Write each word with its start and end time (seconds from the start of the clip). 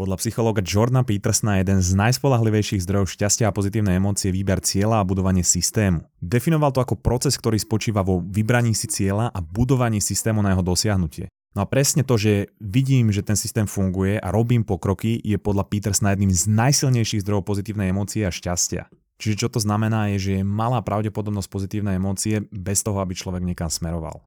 Podľa 0.00 0.16
psychológa 0.16 0.64
Jordana 0.64 1.04
Petersona 1.04 1.60
je 1.60 1.68
jeden 1.68 1.84
z 1.84 1.92
najspolahlivejších 1.92 2.88
zdrojov 2.88 3.12
šťastia 3.12 3.52
a 3.52 3.52
pozitívnej 3.52 4.00
emócie 4.00 4.32
výber 4.32 4.64
cieľa 4.64 5.04
a 5.04 5.04
budovanie 5.04 5.44
systému. 5.44 6.08
Definoval 6.24 6.72
to 6.72 6.80
ako 6.80 6.96
proces, 6.96 7.36
ktorý 7.36 7.60
spočíva 7.60 8.00
vo 8.00 8.24
vybraní 8.24 8.72
si 8.72 8.88
cieľa 8.88 9.28
a 9.28 9.44
budovaní 9.44 10.00
systému 10.00 10.40
na 10.40 10.56
jeho 10.56 10.64
dosiahnutie. 10.64 11.28
No 11.52 11.60
a 11.60 11.66
presne 11.68 12.00
to, 12.00 12.16
že 12.16 12.48
vidím, 12.64 13.12
že 13.12 13.20
ten 13.20 13.36
systém 13.36 13.68
funguje 13.68 14.16
a 14.16 14.32
robím 14.32 14.64
pokroky, 14.64 15.20
je 15.20 15.36
podľa 15.36 15.68
Petersona 15.68 16.16
jedným 16.16 16.32
z 16.32 16.48
najsilnejších 16.48 17.20
zdrojov 17.20 17.44
pozitívnej 17.44 17.92
emócie 17.92 18.24
a 18.24 18.32
šťastia. 18.32 18.88
Čiže 19.20 19.36
čo 19.36 19.48
to 19.52 19.60
znamená 19.60 20.16
je, 20.16 20.16
že 20.16 20.32
je 20.40 20.48
malá 20.48 20.80
pravdepodobnosť 20.80 21.52
pozitívnej 21.52 22.00
emócie 22.00 22.48
bez 22.48 22.80
toho, 22.80 23.04
aby 23.04 23.12
človek 23.12 23.44
niekam 23.44 23.68
smeroval. 23.68 24.24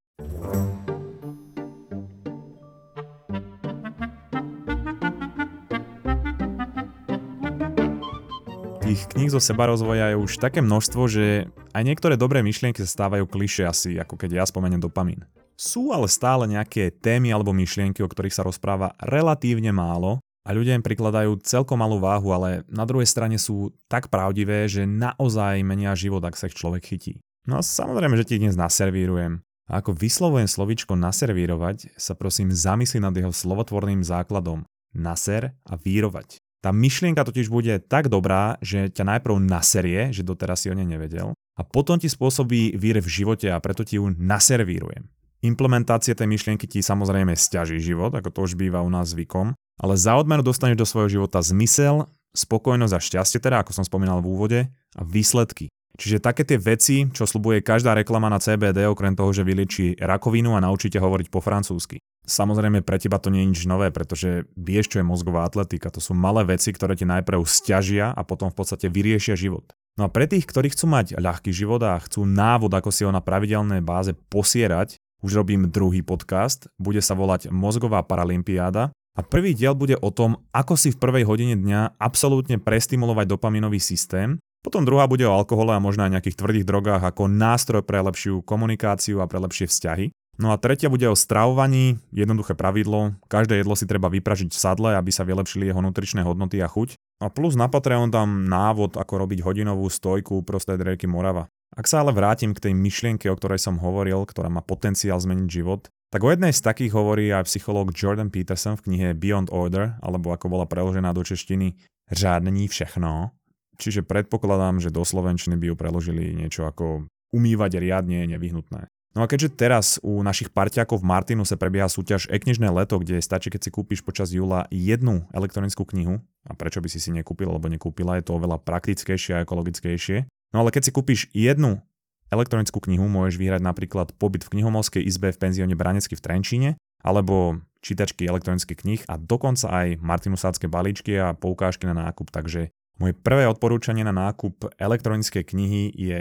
Tých 8.84 9.08
kníh 9.16 9.32
zo 9.32 9.40
sebarozvoja 9.40 10.12
je 10.12 10.20
už 10.20 10.44
také 10.44 10.60
množstvo, 10.60 11.08
že 11.08 11.48
aj 11.72 11.84
niektoré 11.88 12.20
dobré 12.20 12.44
myšlienky 12.44 12.84
sa 12.84 12.92
stávajú 12.92 13.24
kliše 13.32 13.64
asi, 13.64 13.96
ako 13.96 14.20
keď 14.20 14.38
ja 14.38 14.46
spomeniem 14.46 14.84
dopamín. 14.84 15.24
Sú 15.56 15.96
ale 15.96 16.12
stále 16.12 16.52
nejaké 16.52 16.92
témy 16.92 17.32
alebo 17.32 17.56
myšlienky, 17.56 18.04
o 18.04 18.12
ktorých 18.12 18.36
sa 18.36 18.44
rozpráva 18.44 18.92
relatívne 19.00 19.72
málo 19.72 20.20
a 20.44 20.52
ľudia 20.52 20.76
im 20.76 20.84
prikladajú 20.84 21.40
celkom 21.48 21.80
malú 21.80 22.04
váhu, 22.04 22.36
ale 22.36 22.68
na 22.68 22.84
druhej 22.84 23.08
strane 23.08 23.40
sú 23.40 23.72
tak 23.88 24.12
pravdivé, 24.12 24.68
že 24.68 24.84
naozaj 24.84 25.64
menia 25.64 25.96
život, 25.96 26.20
ak 26.20 26.36
sa 26.36 26.52
ich 26.52 26.60
človek 26.60 26.84
chytí. 26.84 27.24
No 27.48 27.58
a 27.58 27.64
samozrejme, 27.64 28.20
že 28.20 28.28
ti 28.28 28.36
dnes 28.36 28.60
naservírujem. 28.60 29.40
A 29.72 29.80
ako 29.80 29.96
vyslovujem 29.96 30.52
slovičko 30.52 31.00
naservírovať, 31.00 31.96
sa 31.96 32.20
prosím 32.20 32.52
zamysli 32.52 33.00
nad 33.00 33.16
jeho 33.16 33.32
slovotvorným 33.32 34.04
základom. 34.04 34.68
Naser 34.92 35.56
a 35.64 35.80
vírovať. 35.80 36.43
Tá 36.64 36.72
myšlienka 36.72 37.28
totiž 37.28 37.52
bude 37.52 37.76
tak 37.84 38.08
dobrá, 38.08 38.56
že 38.64 38.88
ťa 38.88 39.04
najprv 39.04 39.36
naserie, 39.44 40.16
že 40.16 40.24
doteraz 40.24 40.64
si 40.64 40.72
o 40.72 40.78
nej 40.80 40.88
nevedel, 40.88 41.36
a 41.60 41.62
potom 41.62 42.00
ti 42.00 42.08
spôsobí 42.08 42.80
vír 42.80 43.04
v 43.04 43.10
živote 43.12 43.52
a 43.52 43.60
preto 43.60 43.84
ti 43.84 44.00
ju 44.00 44.16
naservírujem. 44.16 45.06
Implementácia 45.44 46.16
tej 46.16 46.32
myšlienky 46.32 46.64
ti 46.72 46.80
samozrejme 46.80 47.36
stiaží 47.36 47.84
život, 47.84 48.16
ako 48.16 48.32
to 48.32 48.40
už 48.48 48.56
býva 48.56 48.80
u 48.80 48.88
nás 48.88 49.12
zvykom, 49.12 49.52
ale 49.76 49.94
za 50.00 50.16
odmenu 50.16 50.40
dostaneš 50.40 50.80
do 50.80 50.88
svojho 50.88 51.20
života 51.20 51.44
zmysel, 51.44 52.08
spokojnosť 52.32 52.94
a 52.96 53.00
šťastie, 53.04 53.40
teda 53.44 53.60
ako 53.62 53.76
som 53.76 53.84
spomínal 53.84 54.24
v 54.24 54.30
úvode, 54.32 54.60
a 54.96 55.02
výsledky. 55.04 55.68
Čiže 55.94 56.26
také 56.26 56.42
tie 56.42 56.58
veci, 56.58 57.06
čo 57.14 57.30
slubuje 57.30 57.62
každá 57.62 57.94
reklama 57.94 58.26
na 58.26 58.42
CBD, 58.42 58.90
okrem 58.90 59.14
toho, 59.14 59.30
že 59.30 59.46
vylieči 59.46 59.94
rakovinu 60.02 60.58
a 60.58 60.64
naučíte 60.64 60.98
hovoriť 60.98 61.30
po 61.30 61.38
francúzsky. 61.38 62.02
Samozrejme 62.24 62.82
pre 62.82 62.98
teba 62.98 63.20
to 63.22 63.30
nie 63.30 63.46
je 63.46 63.52
nič 63.54 63.62
nové, 63.70 63.94
pretože 63.94 64.50
vieš, 64.58 64.96
čo 64.96 65.04
je 65.04 65.06
mozgová 65.06 65.46
atletika. 65.46 65.94
To 65.94 66.02
sú 66.02 66.18
malé 66.18 66.48
veci, 66.48 66.74
ktoré 66.74 66.98
ti 66.98 67.06
najprv 67.06 67.46
stiažia 67.46 68.10
a 68.10 68.22
potom 68.26 68.50
v 68.50 68.58
podstate 68.58 68.90
vyriešia 68.90 69.38
život. 69.38 69.70
No 69.94 70.08
a 70.08 70.10
pre 70.10 70.26
tých, 70.26 70.50
ktorí 70.50 70.74
chcú 70.74 70.90
mať 70.90 71.22
ľahký 71.22 71.54
život 71.54 71.84
a 71.86 72.02
chcú 72.02 72.26
návod, 72.26 72.74
ako 72.74 72.90
si 72.90 73.06
ho 73.06 73.14
na 73.14 73.22
pravidelnej 73.22 73.86
báze 73.86 74.18
posierať, 74.34 74.98
už 75.22 75.46
robím 75.46 75.70
druhý 75.70 76.02
podcast, 76.02 76.66
bude 76.82 77.00
sa 77.00 77.14
volať 77.14 77.54
Mozgová 77.54 78.02
paralympiáda 78.02 78.90
a 79.14 79.22
prvý 79.22 79.54
diel 79.54 79.78
bude 79.78 79.94
o 80.02 80.10
tom, 80.10 80.42
ako 80.50 80.74
si 80.74 80.90
v 80.90 80.98
prvej 80.98 81.24
hodine 81.30 81.54
dňa 81.54 82.02
absolútne 82.02 82.58
prestimulovať 82.58 83.30
dopaminový 83.30 83.78
systém. 83.78 84.42
Potom 84.64 84.88
druhá 84.88 85.12
bude 85.12 85.28
o 85.28 85.36
alkohole 85.36 85.76
a 85.76 85.84
možno 85.84 86.08
aj 86.08 86.16
nejakých 86.16 86.40
tvrdých 86.40 86.66
drogách 86.66 87.04
ako 87.04 87.28
nástroj 87.28 87.84
pre 87.84 88.00
lepšiu 88.00 88.40
komunikáciu 88.48 89.20
a 89.20 89.28
pre 89.28 89.44
lepšie 89.44 89.68
vzťahy. 89.68 90.16
No 90.40 90.50
a 90.50 90.58
tretia 90.58 90.90
bude 90.90 91.06
o 91.06 91.14
stravovaní, 91.14 92.02
jednoduché 92.10 92.58
pravidlo, 92.58 93.14
každé 93.30 93.62
jedlo 93.62 93.78
si 93.78 93.86
treba 93.86 94.10
vypražiť 94.10 94.50
v 94.50 94.58
sadle, 94.58 94.90
aby 94.98 95.14
sa 95.14 95.22
vylepšili 95.28 95.70
jeho 95.70 95.78
nutričné 95.78 96.26
hodnoty 96.26 96.58
a 96.58 96.66
chuť. 96.66 96.98
A 97.22 97.30
plus 97.30 97.54
na 97.54 97.70
Patreon 97.70 98.10
tam 98.10 98.50
návod, 98.50 98.98
ako 98.98 99.14
robiť 99.28 99.46
hodinovú 99.46 99.86
stojku 99.86 100.42
prostred 100.42 100.82
rieky 100.82 101.06
Morava. 101.06 101.46
Ak 101.78 101.86
sa 101.86 102.02
ale 102.02 102.16
vrátim 102.16 102.54
k 102.58 102.70
tej 102.70 102.74
myšlienke, 102.74 103.30
o 103.30 103.38
ktorej 103.38 103.62
som 103.62 103.78
hovoril, 103.78 104.26
ktorá 104.26 104.50
má 104.50 104.66
potenciál 104.66 105.22
zmeniť 105.22 105.48
život, 105.50 105.92
tak 106.10 106.22
o 106.26 106.30
jednej 106.30 106.54
z 106.54 106.62
takých 106.62 106.94
hovorí 106.94 107.30
aj 107.34 107.50
psychológ 107.50 107.94
Jordan 107.94 108.30
Peterson 108.30 108.78
v 108.78 108.86
knihe 108.90 109.08
Beyond 109.18 109.50
Order, 109.54 109.98
alebo 110.02 110.34
ako 110.34 110.50
bola 110.50 110.66
preložená 110.70 111.14
do 111.14 111.26
češtiny 111.26 111.78
Řádnení 112.14 112.70
všechno. 112.70 113.34
Čiže 113.78 114.06
predpokladám, 114.06 114.80
že 114.80 114.94
do 114.94 115.02
slovenčiny 115.02 115.58
by 115.58 115.74
ju 115.74 115.76
preložili 115.76 116.34
niečo 116.34 116.70
ako 116.70 117.10
umývať 117.34 117.82
riadne 117.82 118.24
je 118.24 118.38
nevyhnutné. 118.38 118.82
No 119.14 119.22
a 119.22 119.30
keďže 119.30 119.54
teraz 119.54 119.88
u 120.02 120.26
našich 120.26 120.50
parťákov 120.50 121.02
v 121.02 121.06
Martinu 121.06 121.46
sa 121.46 121.54
prebieha 121.54 121.86
súťaž 121.86 122.26
e-knižné 122.34 122.66
leto, 122.74 122.98
kde 122.98 123.22
stačí, 123.22 123.54
keď 123.54 123.62
si 123.62 123.70
kúpiš 123.70 124.02
počas 124.02 124.34
júla 124.34 124.66
jednu 124.74 125.30
elektronickú 125.30 125.86
knihu, 125.94 126.18
a 126.50 126.58
prečo 126.58 126.82
by 126.82 126.90
si 126.90 126.98
si 126.98 127.14
nekúpil 127.14 127.46
alebo 127.46 127.70
nekúpila, 127.70 128.18
je 128.18 128.26
to 128.26 128.42
oveľa 128.42 128.58
praktickejšie 128.66 129.38
a 129.38 129.44
ekologickejšie. 129.46 130.26
No 130.50 130.66
ale 130.66 130.74
keď 130.74 130.90
si 130.90 130.92
kúpiš 130.92 131.30
jednu 131.30 131.86
elektronickú 132.34 132.82
knihu, 132.90 133.06
môžeš 133.06 133.38
vyhrať 133.38 133.62
napríklad 133.62 134.18
pobyt 134.18 134.50
v 134.50 134.58
knihomolskej 134.58 135.06
izbe 135.06 135.30
v 135.30 135.38
penzióne 135.38 135.78
Branecky 135.78 136.18
v 136.18 136.24
Trenčíne, 136.26 136.70
alebo 137.06 137.62
čítačky 137.86 138.26
elektronických 138.26 138.80
knih 138.82 139.02
a 139.06 139.22
dokonca 139.22 139.70
aj 139.70 140.02
Martinusácké 140.02 140.66
balíčky 140.66 141.22
a 141.22 141.38
poukážky 141.38 141.86
na 141.86 141.94
nákup. 141.94 142.34
Takže 142.34 142.74
moje 143.02 143.14
prvé 143.18 143.50
odporúčanie 143.50 144.06
na 144.06 144.14
nákup 144.14 144.78
elektronickej 144.78 145.44
knihy 145.46 145.94
je 145.94 146.20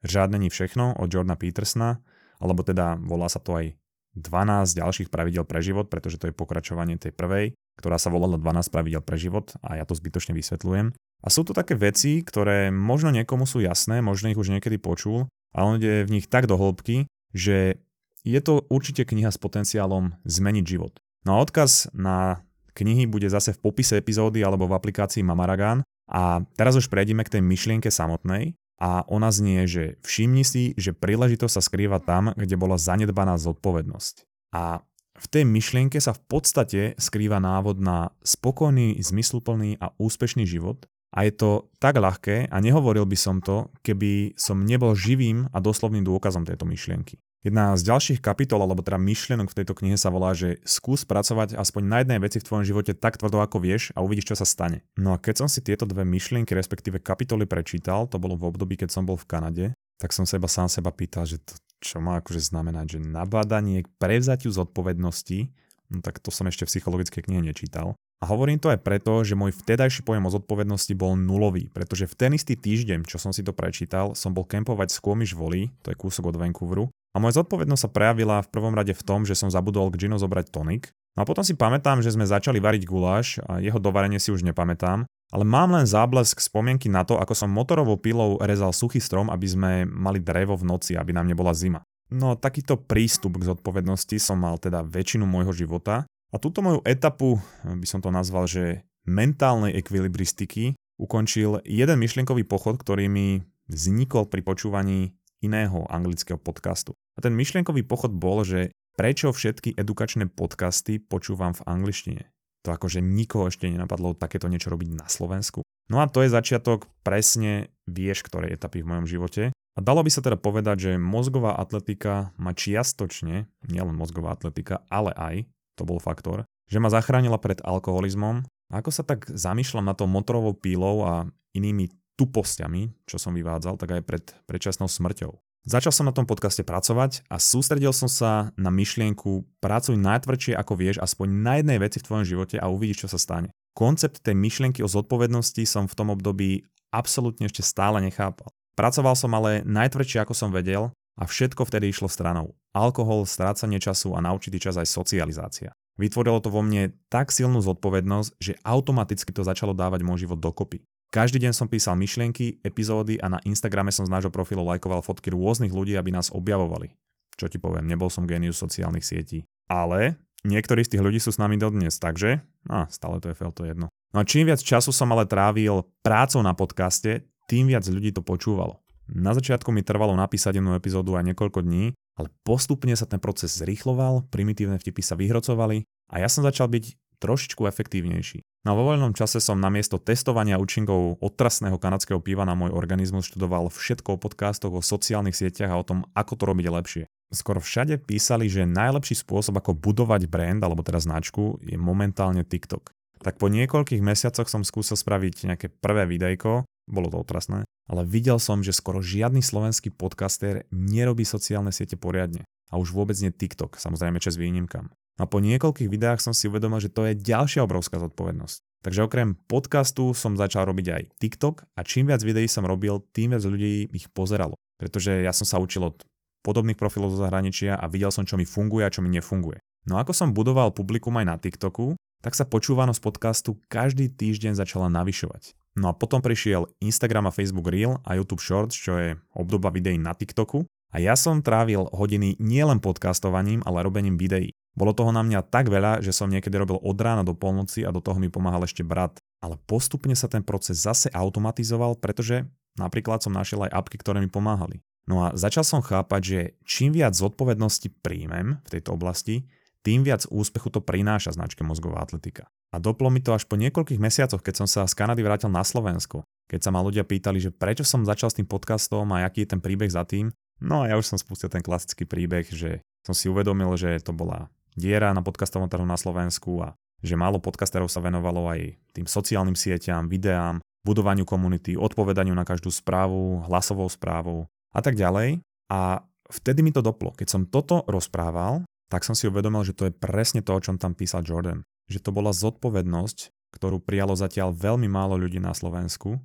Žiadne 0.00 0.48
všechno 0.48 0.96
od 0.96 1.12
Jordana 1.12 1.36
Petersona 1.36 2.00
alebo 2.40 2.64
teda 2.64 2.96
volá 2.96 3.28
sa 3.28 3.36
to 3.36 3.52
aj 3.52 3.76
12 4.16 4.80
ďalších 4.80 5.08
pravidel 5.12 5.44
pre 5.44 5.60
život, 5.60 5.92
pretože 5.92 6.16
to 6.16 6.32
je 6.32 6.34
pokračovanie 6.34 6.96
tej 6.96 7.12
prvej, 7.12 7.52
ktorá 7.78 8.00
sa 8.00 8.08
volala 8.08 8.40
12 8.40 8.72
pravidel 8.72 9.04
pre 9.04 9.20
život 9.20 9.52
a 9.60 9.76
ja 9.76 9.84
to 9.84 9.92
zbytočne 9.92 10.32
vysvetľujem. 10.34 10.96
A 10.96 11.28
sú 11.28 11.44
to 11.44 11.52
také 11.52 11.76
veci, 11.76 12.24
ktoré 12.24 12.72
možno 12.72 13.12
niekomu 13.12 13.44
sú 13.44 13.60
jasné, 13.60 14.00
možno 14.00 14.32
ich 14.32 14.40
už 14.40 14.56
niekedy 14.56 14.80
počul, 14.80 15.28
ale 15.52 15.64
on 15.68 15.76
ide 15.76 16.08
v 16.08 16.16
nich 16.16 16.26
tak 16.32 16.48
do 16.48 16.56
hĺbky, 16.56 17.06
že 17.36 17.76
je 18.24 18.40
to 18.40 18.64
určite 18.72 19.04
kniha 19.04 19.28
s 19.28 19.38
potenciálom 19.38 20.16
zmeniť 20.24 20.64
život. 20.64 20.96
No 21.28 21.36
a 21.36 21.44
odkaz 21.44 21.92
na 21.92 22.40
knihy 22.72 23.04
bude 23.04 23.28
zase 23.28 23.52
v 23.52 23.62
popise 23.62 24.00
epizódy 24.00 24.40
alebo 24.40 24.64
v 24.64 24.80
aplikácii 24.80 25.20
Mamaragan. 25.20 25.84
A 26.10 26.42
teraz 26.58 26.74
už 26.74 26.90
prejdeme 26.90 27.22
k 27.22 27.38
tej 27.38 27.42
myšlienke 27.46 27.88
samotnej 27.88 28.58
a 28.82 29.06
ona 29.06 29.30
znie, 29.30 29.70
že 29.70 29.96
všimni 30.02 30.42
si, 30.42 30.74
že 30.74 30.90
príležitosť 30.90 31.54
sa 31.54 31.62
skrýva 31.62 32.02
tam, 32.02 32.34
kde 32.34 32.58
bola 32.58 32.74
zanedbaná 32.74 33.38
zodpovednosť. 33.38 34.26
A 34.50 34.82
v 35.20 35.26
tej 35.28 35.44
myšlienke 35.46 36.00
sa 36.00 36.16
v 36.16 36.22
podstate 36.26 36.80
skrýva 36.96 37.38
návod 37.38 37.78
na 37.78 38.10
spokojný, 38.24 38.98
zmysluplný 38.98 39.78
a 39.78 39.92
úspešný 40.00 40.48
život 40.48 40.88
a 41.12 41.28
je 41.28 41.32
to 41.36 41.68
tak 41.76 42.00
ľahké 42.00 42.48
a 42.48 42.56
nehovoril 42.58 43.04
by 43.04 43.18
som 43.18 43.44
to, 43.44 43.68
keby 43.84 44.32
som 44.34 44.64
nebol 44.64 44.96
živým 44.96 45.50
a 45.52 45.58
doslovným 45.60 46.06
dôkazom 46.06 46.48
tejto 46.48 46.64
myšlienky. 46.64 47.20
Jedna 47.40 47.72
z 47.72 47.88
ďalších 47.88 48.20
kapitol, 48.20 48.60
alebo 48.60 48.84
teda 48.84 49.00
myšlienok 49.00 49.48
v 49.48 49.58
tejto 49.64 49.72
knihe 49.72 49.96
sa 49.96 50.12
volá, 50.12 50.36
že 50.36 50.60
skús 50.68 51.08
pracovať 51.08 51.56
aspoň 51.56 51.82
na 51.88 51.96
jednej 52.04 52.20
veci 52.20 52.36
v 52.36 52.44
tvojom 52.44 52.68
živote 52.68 52.92
tak 52.92 53.16
tvrdo, 53.16 53.40
ako 53.40 53.64
vieš 53.64 53.96
a 53.96 54.04
uvidíš, 54.04 54.36
čo 54.36 54.36
sa 54.36 54.44
stane. 54.44 54.84
No 55.00 55.16
a 55.16 55.20
keď 55.20 55.40
som 55.40 55.48
si 55.48 55.64
tieto 55.64 55.88
dve 55.88 56.04
myšlienky, 56.04 56.52
respektíve 56.52 57.00
kapitoly 57.00 57.48
prečítal, 57.48 58.04
to 58.12 58.20
bolo 58.20 58.36
v 58.36 58.44
období, 58.52 58.76
keď 58.76 58.92
som 58.92 59.08
bol 59.08 59.16
v 59.16 59.24
Kanade, 59.24 59.66
tak 59.96 60.12
som 60.12 60.28
seba 60.28 60.52
sám 60.52 60.68
seba 60.68 60.92
pýtal, 60.92 61.24
že 61.24 61.40
to, 61.40 61.56
čo 61.80 62.04
má 62.04 62.20
akože 62.20 62.44
znamenať, 62.44 63.00
že 63.00 63.08
nabádanie 63.08 63.88
k 63.88 63.92
prevzatiu 63.96 64.52
zodpovednosti, 64.52 65.48
no 65.96 66.04
tak 66.04 66.20
to 66.20 66.28
som 66.28 66.44
ešte 66.44 66.68
v 66.68 66.76
psychologickej 66.76 67.24
knihe 67.24 67.40
nečítal. 67.40 67.96
A 68.20 68.28
hovorím 68.28 68.60
to 68.60 68.68
aj 68.68 68.84
preto, 68.84 69.24
že 69.24 69.32
môj 69.32 69.56
vtedajší 69.56 70.04
pojem 70.04 70.28
o 70.28 70.34
zodpovednosti 70.36 70.92
bol 70.92 71.16
nulový, 71.16 71.72
pretože 71.72 72.04
v 72.04 72.14
ten 72.20 72.36
istý 72.36 72.52
týždeň, 72.52 73.08
čo 73.08 73.16
som 73.16 73.32
si 73.32 73.40
to 73.40 73.56
prečítal, 73.56 74.12
som 74.12 74.36
bol 74.36 74.44
kempovať 74.44 74.92
s 74.92 75.00
Squamish 75.00 75.32
Valley, 75.32 75.72
to 75.80 75.88
je 75.88 75.96
kúsok 75.96 76.28
od 76.28 76.36
Vancouveru, 76.36 76.92
a 77.10 77.16
moja 77.18 77.42
zodpovednosť 77.42 77.82
sa 77.82 77.90
prejavila 77.90 78.42
v 78.42 78.50
prvom 78.54 78.74
rade 78.74 78.94
v 78.94 79.02
tom, 79.02 79.26
že 79.26 79.34
som 79.34 79.50
zabudol 79.50 79.90
k 79.90 80.06
Gino 80.06 80.16
zobrať 80.16 80.54
tonik. 80.54 80.94
No 81.18 81.22
a 81.22 81.28
potom 81.28 81.42
si 81.42 81.58
pamätám, 81.58 82.00
že 82.06 82.14
sme 82.14 82.22
začali 82.22 82.62
variť 82.62 82.86
guláš 82.86 83.42
a 83.50 83.58
jeho 83.58 83.82
dovarenie 83.82 84.22
si 84.22 84.30
už 84.30 84.46
nepamätám, 84.46 85.04
ale 85.34 85.44
mám 85.46 85.74
len 85.74 85.86
záblesk 85.86 86.38
spomienky 86.38 86.86
na 86.86 87.02
to, 87.02 87.18
ako 87.18 87.34
som 87.34 87.50
motorovou 87.50 87.98
pilou 87.98 88.38
rezal 88.38 88.70
suchý 88.70 89.02
strom, 89.02 89.26
aby 89.26 89.46
sme 89.46 89.70
mali 89.86 90.22
drevo 90.22 90.54
v 90.54 90.66
noci, 90.70 90.94
aby 90.94 91.10
nám 91.10 91.26
nebola 91.26 91.50
zima. 91.50 91.82
No 92.10 92.34
takýto 92.34 92.78
prístup 92.78 93.38
k 93.38 93.46
zodpovednosti 93.46 94.18
som 94.18 94.42
mal 94.42 94.58
teda 94.58 94.82
väčšinu 94.82 95.26
môjho 95.26 95.54
života 95.54 96.06
a 96.30 96.36
túto 96.38 96.62
moju 96.62 96.82
etapu, 96.86 97.38
by 97.62 97.86
som 97.86 98.02
to 98.02 98.10
nazval, 98.10 98.46
že 98.46 98.86
mentálnej 99.06 99.74
ekvilibristiky, 99.78 100.78
ukončil 101.00 101.62
jeden 101.64 101.96
myšlienkový 101.98 102.44
pochod, 102.46 102.78
ktorý 102.78 103.08
mi 103.10 103.42
vznikol 103.70 104.26
pri 104.26 104.42
počúvaní 104.42 105.14
iného 105.40 105.84
anglického 105.88 106.36
podcastu. 106.36 106.96
A 107.16 107.24
ten 107.24 107.36
myšlienkový 107.36 107.84
pochod 107.84 108.12
bol, 108.12 108.44
že 108.44 108.72
prečo 108.96 109.32
všetky 109.32 109.76
edukačné 109.76 110.28
podcasty 110.28 111.00
počúvam 111.00 111.56
v 111.56 111.64
angličtine. 111.64 112.22
To 112.68 112.76
akože 112.76 113.00
nikoho 113.00 113.48
ešte 113.48 113.72
nenapadlo 113.72 114.12
takéto 114.12 114.44
niečo 114.48 114.68
robiť 114.68 114.92
na 114.92 115.08
Slovensku. 115.08 115.64
No 115.88 116.04
a 116.04 116.06
to 116.06 116.22
je 116.22 116.30
začiatok 116.30 116.86
presne 117.02 117.72
vieš, 117.88 118.22
ktorej 118.22 118.54
etapy 118.54 118.84
v 118.84 118.90
mojom 118.94 119.06
živote. 119.08 119.42
A 119.50 119.78
dalo 119.80 120.04
by 120.04 120.10
sa 120.12 120.20
teda 120.20 120.36
povedať, 120.36 120.92
že 120.92 120.92
mozgová 121.00 121.56
atletika 121.56 122.36
ma 122.36 122.52
čiastočne, 122.52 123.48
nielen 123.64 123.96
mozgová 123.96 124.36
atletika, 124.36 124.84
ale 124.92 125.10
aj, 125.16 125.36
to 125.80 125.88
bol 125.88 125.96
faktor, 125.96 126.44
že 126.68 126.78
ma 126.78 126.92
zachránila 126.92 127.40
pred 127.40 127.58
alkoholizmom 127.64 128.44
Ako 128.70 128.94
sa 128.94 129.02
tak 129.02 129.26
zamýšľam 129.26 129.88
na 129.88 129.94
to 129.98 130.06
motorovou 130.06 130.54
pílou 130.54 131.02
a 131.02 131.14
inými 131.56 131.90
tupostiami, 132.20 132.92
čo 133.08 133.16
som 133.16 133.32
vyvádzal, 133.32 133.80
tak 133.80 133.96
aj 133.96 134.02
pred 134.04 134.24
predčasnou 134.44 134.92
smrťou. 134.92 135.32
Začal 135.64 135.92
som 135.92 136.08
na 136.08 136.16
tom 136.16 136.24
podcaste 136.24 136.64
pracovať 136.64 137.24
a 137.28 137.36
sústredil 137.36 137.92
som 137.92 138.08
sa 138.08 138.48
na 138.56 138.72
myšlienku 138.72 139.44
pracuj 139.60 139.96
najtvrdšie 139.96 140.56
ako 140.56 140.72
vieš 140.72 140.96
aspoň 141.00 141.28
na 141.36 141.52
jednej 141.60 141.78
veci 141.80 142.00
v 142.00 142.06
tvojom 142.08 142.24
živote 142.24 142.56
a 142.56 142.72
uvidíš, 142.72 143.04
čo 143.04 143.12
sa 143.12 143.20
stane. 143.20 143.52
Koncept 143.76 144.24
tej 144.24 144.36
myšlienky 144.36 144.80
o 144.80 144.88
zodpovednosti 144.88 145.60
som 145.68 145.84
v 145.84 145.96
tom 145.96 146.08
období 146.12 146.64
absolútne 146.92 147.44
ešte 147.44 147.60
stále 147.60 148.00
nechápal. 148.00 148.48
Pracoval 148.72 149.12
som 149.12 149.32
ale 149.36 149.60
najtvrdšie 149.68 150.24
ako 150.24 150.32
som 150.32 150.48
vedel 150.48 150.88
a 151.20 151.28
všetko 151.28 151.68
vtedy 151.68 151.92
išlo 151.92 152.08
stranou. 152.08 152.56
Alkohol, 152.72 153.28
strácanie 153.28 153.76
času 153.76 154.16
a 154.16 154.24
na 154.24 154.32
určitý 154.32 154.56
čas 154.56 154.80
aj 154.80 154.88
socializácia. 154.88 155.76
Vytvorilo 156.00 156.40
to 156.40 156.48
vo 156.48 156.64
mne 156.64 156.96
tak 157.12 157.28
silnú 157.28 157.60
zodpovednosť, 157.60 158.40
že 158.40 158.56
automaticky 158.64 159.28
to 159.36 159.44
začalo 159.44 159.76
dávať 159.76 160.00
môj 160.00 160.24
život 160.24 160.40
dokopy. 160.40 160.80
Každý 161.10 161.42
deň 161.42 161.50
som 161.50 161.66
písal 161.66 161.98
myšlienky, 161.98 162.62
epizódy 162.62 163.18
a 163.18 163.26
na 163.26 163.42
Instagrame 163.42 163.90
som 163.90 164.06
z 164.06 164.14
nášho 164.14 164.30
profilu 164.30 164.62
lajkoval 164.62 165.02
fotky 165.02 165.34
rôznych 165.34 165.74
ľudí, 165.74 165.98
aby 165.98 166.14
nás 166.14 166.30
objavovali. 166.30 166.94
Čo 167.34 167.50
ti 167.50 167.58
poviem, 167.58 167.90
nebol 167.90 168.06
som 168.06 168.30
génius 168.30 168.62
sociálnych 168.62 169.02
sietí. 169.02 169.42
Ale 169.66 170.14
niektorí 170.46 170.86
z 170.86 170.94
tých 170.94 171.02
ľudí 171.02 171.18
sú 171.18 171.34
s 171.34 171.42
nami 171.42 171.58
dodnes, 171.58 171.98
takže 171.98 172.46
a, 172.70 172.86
stále 172.94 173.18
to 173.18 173.26
je 173.26 173.34
fel, 173.34 173.50
to 173.50 173.66
jedno. 173.66 173.90
No 174.14 174.22
a 174.22 174.24
čím 174.26 174.46
viac 174.46 174.62
času 174.62 174.94
som 174.94 175.10
ale 175.10 175.26
trávil 175.26 175.82
prácou 176.06 176.46
na 176.46 176.54
podcaste, 176.54 177.26
tým 177.50 177.66
viac 177.66 177.82
ľudí 177.90 178.14
to 178.14 178.22
počúvalo. 178.22 178.78
Na 179.10 179.34
začiatku 179.34 179.74
mi 179.74 179.82
trvalo 179.82 180.14
napísať 180.14 180.62
jednu 180.62 180.78
epizódu 180.78 181.18
aj 181.18 181.26
niekoľko 181.26 181.66
dní, 181.66 181.90
ale 182.14 182.30
postupne 182.46 182.94
sa 182.94 183.10
ten 183.10 183.18
proces 183.18 183.58
zrýchloval, 183.58 184.30
primitívne 184.30 184.78
vtipy 184.78 185.02
sa 185.02 185.18
vyhrocovali 185.18 185.82
a 186.14 186.22
ja 186.22 186.30
som 186.30 186.46
začal 186.46 186.70
byť 186.70 187.09
trošičku 187.20 187.68
efektívnejší. 187.68 188.40
Na 188.64 188.76
vo 188.76 188.84
voľnom 188.88 189.16
čase 189.16 189.40
som 189.40 189.56
namiesto 189.60 189.96
testovania 189.96 190.60
účinkov 190.60 191.20
otrasného 191.20 191.80
kanadského 191.80 192.20
piva 192.20 192.44
na 192.44 192.52
môj 192.52 192.72
organizmus 192.76 193.28
študoval 193.28 193.72
všetko 193.72 194.16
o 194.16 194.20
podcastoch, 194.20 194.72
o 194.72 194.84
sociálnych 194.84 195.36
sieťach 195.36 195.72
a 195.72 195.80
o 195.80 195.84
tom, 195.84 196.04
ako 196.12 196.32
to 196.36 196.44
robiť 196.44 196.66
lepšie. 196.68 197.04
Skoro 197.30 197.62
všade 197.62 198.02
písali, 198.02 198.50
že 198.50 198.68
najlepší 198.68 199.22
spôsob, 199.22 199.62
ako 199.62 199.78
budovať 199.78 200.26
brand, 200.26 200.60
alebo 200.60 200.82
teda 200.82 200.98
značku, 200.98 201.62
je 201.62 201.78
momentálne 201.78 202.42
TikTok. 202.42 202.90
Tak 203.20 203.38
po 203.38 203.46
niekoľkých 203.52 204.02
mesiacoch 204.02 204.48
som 204.50 204.66
skúsil 204.66 204.96
spraviť 204.98 205.48
nejaké 205.48 205.66
prvé 205.70 206.10
videjko, 206.10 206.66
bolo 206.90 207.08
to 207.08 207.22
otrasné, 207.22 207.62
ale 207.86 208.02
videl 208.02 208.42
som, 208.42 208.66
že 208.66 208.74
skoro 208.74 208.98
žiadny 208.98 209.40
slovenský 209.40 209.94
podcaster 209.94 210.66
nerobí 210.74 211.22
sociálne 211.22 211.70
siete 211.70 211.94
poriadne. 211.94 212.42
A 212.70 212.78
už 212.78 212.94
vôbec 212.94 213.18
nie 213.18 213.34
TikTok, 213.34 213.76
samozrejme 213.76 214.22
čas 214.22 214.38
výnimkám. 214.38 214.90
A 215.20 215.28
po 215.28 215.42
niekoľkých 215.42 215.92
videách 215.92 216.24
som 216.24 216.32
si 216.32 216.48
uvedomil, 216.48 216.80
že 216.80 216.88
to 216.88 217.04
je 217.04 217.18
ďalšia 217.18 217.66
obrovská 217.66 218.00
zodpovednosť. 218.00 218.64
Takže 218.80 219.04
okrem 219.04 219.36
podcastu 219.36 220.16
som 220.16 220.40
začal 220.40 220.64
robiť 220.64 220.86
aj 220.88 221.02
TikTok 221.20 221.68
a 221.76 221.84
čím 221.84 222.08
viac 222.08 222.24
videí 222.24 222.48
som 222.48 222.64
robil, 222.64 223.04
tým 223.12 223.36
viac 223.36 223.44
ľudí 223.44 223.92
ich 223.92 224.08
pozeralo. 224.08 224.56
Pretože 224.80 225.20
ja 225.20 225.36
som 225.36 225.44
sa 225.44 225.60
učil 225.60 225.92
od 225.92 226.00
podobných 226.40 226.80
profilov 226.80 227.12
zo 227.12 227.20
zahraničia 227.20 227.76
a 227.76 227.84
videl 227.92 228.08
som, 228.08 228.24
čo 228.24 228.40
mi 228.40 228.48
funguje 228.48 228.88
a 228.88 228.92
čo 228.92 229.04
mi 229.04 229.12
nefunguje. 229.12 229.60
No 229.84 230.00
ako 230.00 230.16
som 230.16 230.32
budoval 230.32 230.72
publikum 230.72 231.20
aj 231.20 231.26
na 231.28 231.36
TikToku, 231.36 232.00
tak 232.24 232.32
sa 232.32 232.48
počúvanosť 232.48 233.00
podcastu 233.04 233.60
každý 233.68 234.08
týždeň 234.08 234.56
začala 234.56 234.88
navyšovať. 234.88 235.52
No 235.76 235.92
a 235.92 235.96
potom 235.96 236.24
prišiel 236.24 236.68
Instagram 236.80 237.28
a 237.28 237.34
Facebook 237.36 237.68
Reel 237.68 238.00
a 238.04 238.16
YouTube 238.16 238.40
Shorts, 238.40 238.76
čo 238.76 238.92
je 238.96 239.08
obdoba 239.36 239.68
videí 239.68 240.00
na 240.00 240.16
TikToku. 240.16 240.64
A 240.90 240.98
ja 240.98 241.14
som 241.14 241.38
trávil 241.38 241.86
hodiny 241.94 242.34
nielen 242.42 242.82
podcastovaním, 242.82 243.62
ale 243.62 243.86
robením 243.86 244.18
videí. 244.18 244.50
Bolo 244.74 244.94
toho 244.94 245.10
na 245.14 245.22
mňa 245.22 245.46
tak 245.46 245.70
veľa, 245.70 246.02
že 246.02 246.14
som 246.14 246.30
niekedy 246.30 246.54
robil 246.58 246.78
od 246.78 246.98
rána 246.98 247.22
do 247.26 247.34
polnoci 247.34 247.86
a 247.86 247.94
do 247.94 248.02
toho 248.02 248.18
mi 248.18 248.30
pomáhal 248.30 248.66
ešte 248.66 248.82
brat. 248.82 249.18
Ale 249.42 249.58
postupne 249.70 250.14
sa 250.18 250.26
ten 250.26 250.42
proces 250.42 250.82
zase 250.82 251.10
automatizoval, 251.14 251.98
pretože 251.98 252.46
napríklad 252.78 253.22
som 253.22 253.34
našiel 253.34 253.66
aj 253.66 253.74
apky, 253.74 253.96
ktoré 253.98 254.18
mi 254.22 254.30
pomáhali. 254.30 254.82
No 255.10 255.26
a 255.26 255.34
začal 255.34 255.66
som 255.66 255.82
chápať, 255.82 256.22
že 256.22 256.40
čím 256.62 256.94
viac 256.94 257.18
zodpovednosti 257.18 257.90
príjmem 258.02 258.62
v 258.62 258.68
tejto 258.68 258.94
oblasti, 258.94 259.46
tým 259.80 260.04
viac 260.04 260.28
úspechu 260.28 260.68
to 260.68 260.84
prináša 260.84 261.34
značke 261.34 261.64
mozgová 261.64 262.04
atletika. 262.04 262.46
A 262.70 262.78
doplo 262.78 263.08
mi 263.10 263.18
to 263.18 263.34
až 263.34 263.48
po 263.48 263.58
niekoľkých 263.58 263.98
mesiacoch, 263.98 264.44
keď 264.44 264.62
som 264.62 264.68
sa 264.68 264.86
z 264.86 264.94
Kanady 264.94 265.24
vrátil 265.24 265.50
na 265.50 265.64
Slovensko. 265.64 266.22
Keď 266.46 266.68
sa 266.68 266.70
ma 266.70 266.84
ľudia 266.84 267.02
pýtali, 267.02 267.40
že 267.42 267.50
prečo 267.50 267.82
som 267.82 268.06
začal 268.06 268.30
s 268.30 268.38
tým 268.38 268.46
podcastom 268.46 269.08
a 269.10 269.26
aký 269.26 269.42
je 269.42 269.50
ten 269.56 269.60
príbeh 269.62 269.90
za 269.90 270.04
tým, 270.06 270.30
no 270.62 270.84
a 270.84 270.92
ja 270.92 270.94
už 270.96 271.10
som 271.10 271.18
spustil 271.18 271.48
ten 271.52 271.64
klasický 271.64 272.04
príbeh, 272.04 272.46
že 272.48 272.84
som 273.04 273.16
si 273.16 273.28
uvedomil, 273.32 273.74
že 273.80 274.00
to 274.04 274.12
bola 274.12 274.52
diera 274.76 275.10
na 275.10 275.24
podcastovom 275.24 275.66
trhu 275.66 275.84
na 275.84 275.98
Slovensku 275.98 276.62
a 276.62 276.76
že 277.00 277.16
málo 277.16 277.40
podcasterov 277.40 277.88
sa 277.88 278.04
venovalo 278.04 278.48
aj 278.52 278.76
tým 278.92 279.08
sociálnym 279.08 279.56
sieťam, 279.56 280.06
videám, 280.06 280.60
budovaniu 280.84 281.24
komunity, 281.24 281.76
odpovedaniu 281.76 282.32
na 282.36 282.44
každú 282.44 282.68
správu, 282.68 283.44
hlasovou 283.48 283.88
správou 283.88 284.48
a 284.72 284.80
tak 284.84 284.96
ďalej. 284.96 285.40
A 285.72 286.04
vtedy 286.28 286.60
mi 286.60 286.72
to 286.72 286.84
doplo. 286.84 287.16
Keď 287.16 287.28
som 287.28 287.42
toto 287.48 287.84
rozprával, 287.88 288.64
tak 288.92 289.06
som 289.06 289.16
si 289.16 289.28
uvedomil, 289.28 289.64
že 289.64 289.76
to 289.76 289.88
je 289.88 289.94
presne 289.94 290.44
to, 290.44 290.52
o 290.52 290.60
čom 290.60 290.76
tam 290.76 290.92
písal 290.92 291.24
Jordan. 291.24 291.64
Že 291.88 291.98
to 292.04 292.10
bola 292.10 292.34
zodpovednosť, 292.34 293.18
ktorú 293.54 293.80
prijalo 293.80 294.14
zatiaľ 294.14 294.52
veľmi 294.52 294.86
málo 294.90 295.16
ľudí 295.16 295.40
na 295.40 295.56
Slovensku 295.56 296.20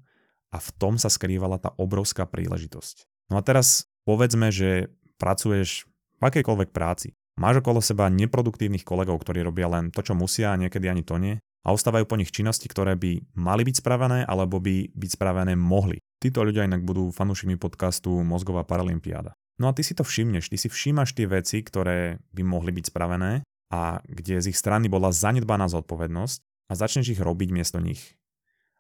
a 0.52 0.58
v 0.58 0.70
tom 0.78 1.00
sa 1.00 1.10
skrývala 1.10 1.58
tá 1.62 1.74
obrovská 1.78 2.28
príležitosť. 2.28 3.08
No 3.32 3.40
a 3.40 3.42
teraz 3.42 3.90
povedzme, 4.06 4.54
že 4.54 4.94
pracuješ 5.18 5.90
v 6.22 6.24
akejkoľvek 6.24 6.70
práci. 6.72 7.12
Máš 7.36 7.60
okolo 7.60 7.84
seba 7.84 8.08
neproduktívnych 8.08 8.88
kolegov, 8.88 9.20
ktorí 9.20 9.44
robia 9.44 9.68
len 9.68 9.92
to, 9.92 10.00
čo 10.00 10.16
musia 10.16 10.56
a 10.56 10.60
niekedy 10.62 10.88
ani 10.88 11.04
to 11.04 11.20
nie 11.20 11.36
a 11.66 11.74
ostávajú 11.74 12.06
po 12.06 12.16
nich 12.16 12.30
činnosti, 12.30 12.70
ktoré 12.70 12.94
by 12.96 13.36
mali 13.36 13.66
byť 13.66 13.82
spravené 13.82 14.24
alebo 14.24 14.62
by 14.62 14.94
byť 14.94 15.10
spravené 15.18 15.58
mohli. 15.58 16.00
Títo 16.22 16.46
ľudia 16.46 16.64
inak 16.64 16.86
budú 16.86 17.10
fanúšikmi 17.10 17.58
podcastu 17.58 18.22
Mozgová 18.22 18.64
paralympiáda. 18.64 19.34
No 19.58 19.68
a 19.68 19.76
ty 19.76 19.82
si 19.82 19.98
to 19.98 20.06
všimneš, 20.06 20.54
ty 20.54 20.62
si 20.62 20.70
všímaš 20.70 21.18
tie 21.18 21.26
veci, 21.26 21.66
ktoré 21.66 22.22
by 22.32 22.44
mohli 22.46 22.72
byť 22.72 22.86
spravené 22.94 23.42
a 23.74 24.00
kde 24.06 24.40
z 24.46 24.54
ich 24.54 24.60
strany 24.60 24.88
bola 24.88 25.10
zanedbaná 25.10 25.66
zodpovednosť 25.68 26.70
a 26.70 26.74
začneš 26.78 27.18
ich 27.18 27.22
robiť 27.24 27.50
miesto 27.52 27.82
nich. 27.82 28.16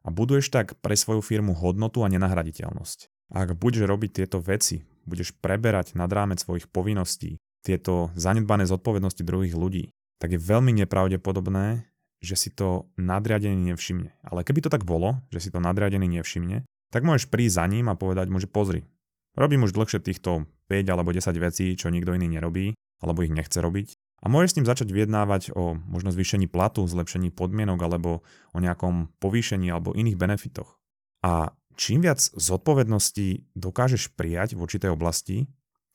A 0.06 0.14
buduješ 0.14 0.54
tak 0.54 0.78
pre 0.86 0.94
svoju 0.94 1.26
firmu 1.26 1.58
hodnotu 1.58 2.06
a 2.06 2.12
nenahraditeľnosť. 2.12 3.10
Ak 3.34 3.58
budeš 3.58 3.90
robiť 3.90 4.22
tieto 4.22 4.38
veci, 4.38 4.86
budeš 5.06 5.34
preberať 5.38 5.94
nad 5.94 6.10
rámec 6.12 6.42
svojich 6.42 6.70
povinností, 6.70 7.38
tieto 7.66 8.14
zanedbané 8.14 8.70
zodpovednosti 8.70 9.26
druhých 9.26 9.58
ľudí, 9.58 9.90
tak 10.22 10.38
je 10.38 10.40
veľmi 10.40 10.70
nepravdepodobné, 10.86 11.90
že 12.22 12.36
si 12.38 12.50
to 12.54 12.90
nadriadený 12.98 13.74
nevšimne. 13.74 14.14
Ale 14.22 14.46
keby 14.46 14.66
to 14.66 14.74
tak 14.74 14.86
bolo, 14.86 15.22
že 15.34 15.46
si 15.46 15.50
to 15.50 15.58
nadriadený 15.58 16.06
nevšimne, 16.22 16.66
tak 16.94 17.02
môžeš 17.02 17.30
prísť 17.34 17.58
za 17.58 17.66
ním 17.66 17.90
a 17.90 17.98
povedať 17.98 18.30
mu, 18.30 18.38
že 18.38 18.50
pozri, 18.50 18.86
robím 19.34 19.66
už 19.66 19.74
dlhšie 19.74 20.00
týchto 20.02 20.46
5 20.70 20.94
alebo 20.94 21.10
10 21.10 21.26
vecí, 21.42 21.74
čo 21.74 21.90
nikto 21.90 22.14
iný 22.14 22.30
nerobí, 22.30 22.78
alebo 23.02 23.26
ich 23.26 23.34
nechce 23.34 23.58
robiť. 23.60 23.98
A 24.24 24.32
môžeš 24.32 24.56
s 24.56 24.58
ním 24.58 24.70
začať 24.70 24.90
vyjednávať 24.90 25.54
o 25.54 25.76
možno 25.76 26.10
zvýšení 26.10 26.50
platu, 26.50 26.88
zlepšení 26.88 27.30
podmienok 27.36 27.78
alebo 27.84 28.26
o 28.56 28.58
nejakom 28.58 29.14
povýšení 29.22 29.70
alebo 29.70 29.94
iných 29.94 30.18
benefitoch. 30.18 30.80
A 31.22 31.54
čím 31.76 32.04
viac 32.04 32.20
zodpovedností 32.20 33.54
dokážeš 33.56 34.16
prijať 34.16 34.56
v 34.56 34.64
určitej 34.64 34.92
oblasti, 34.92 35.46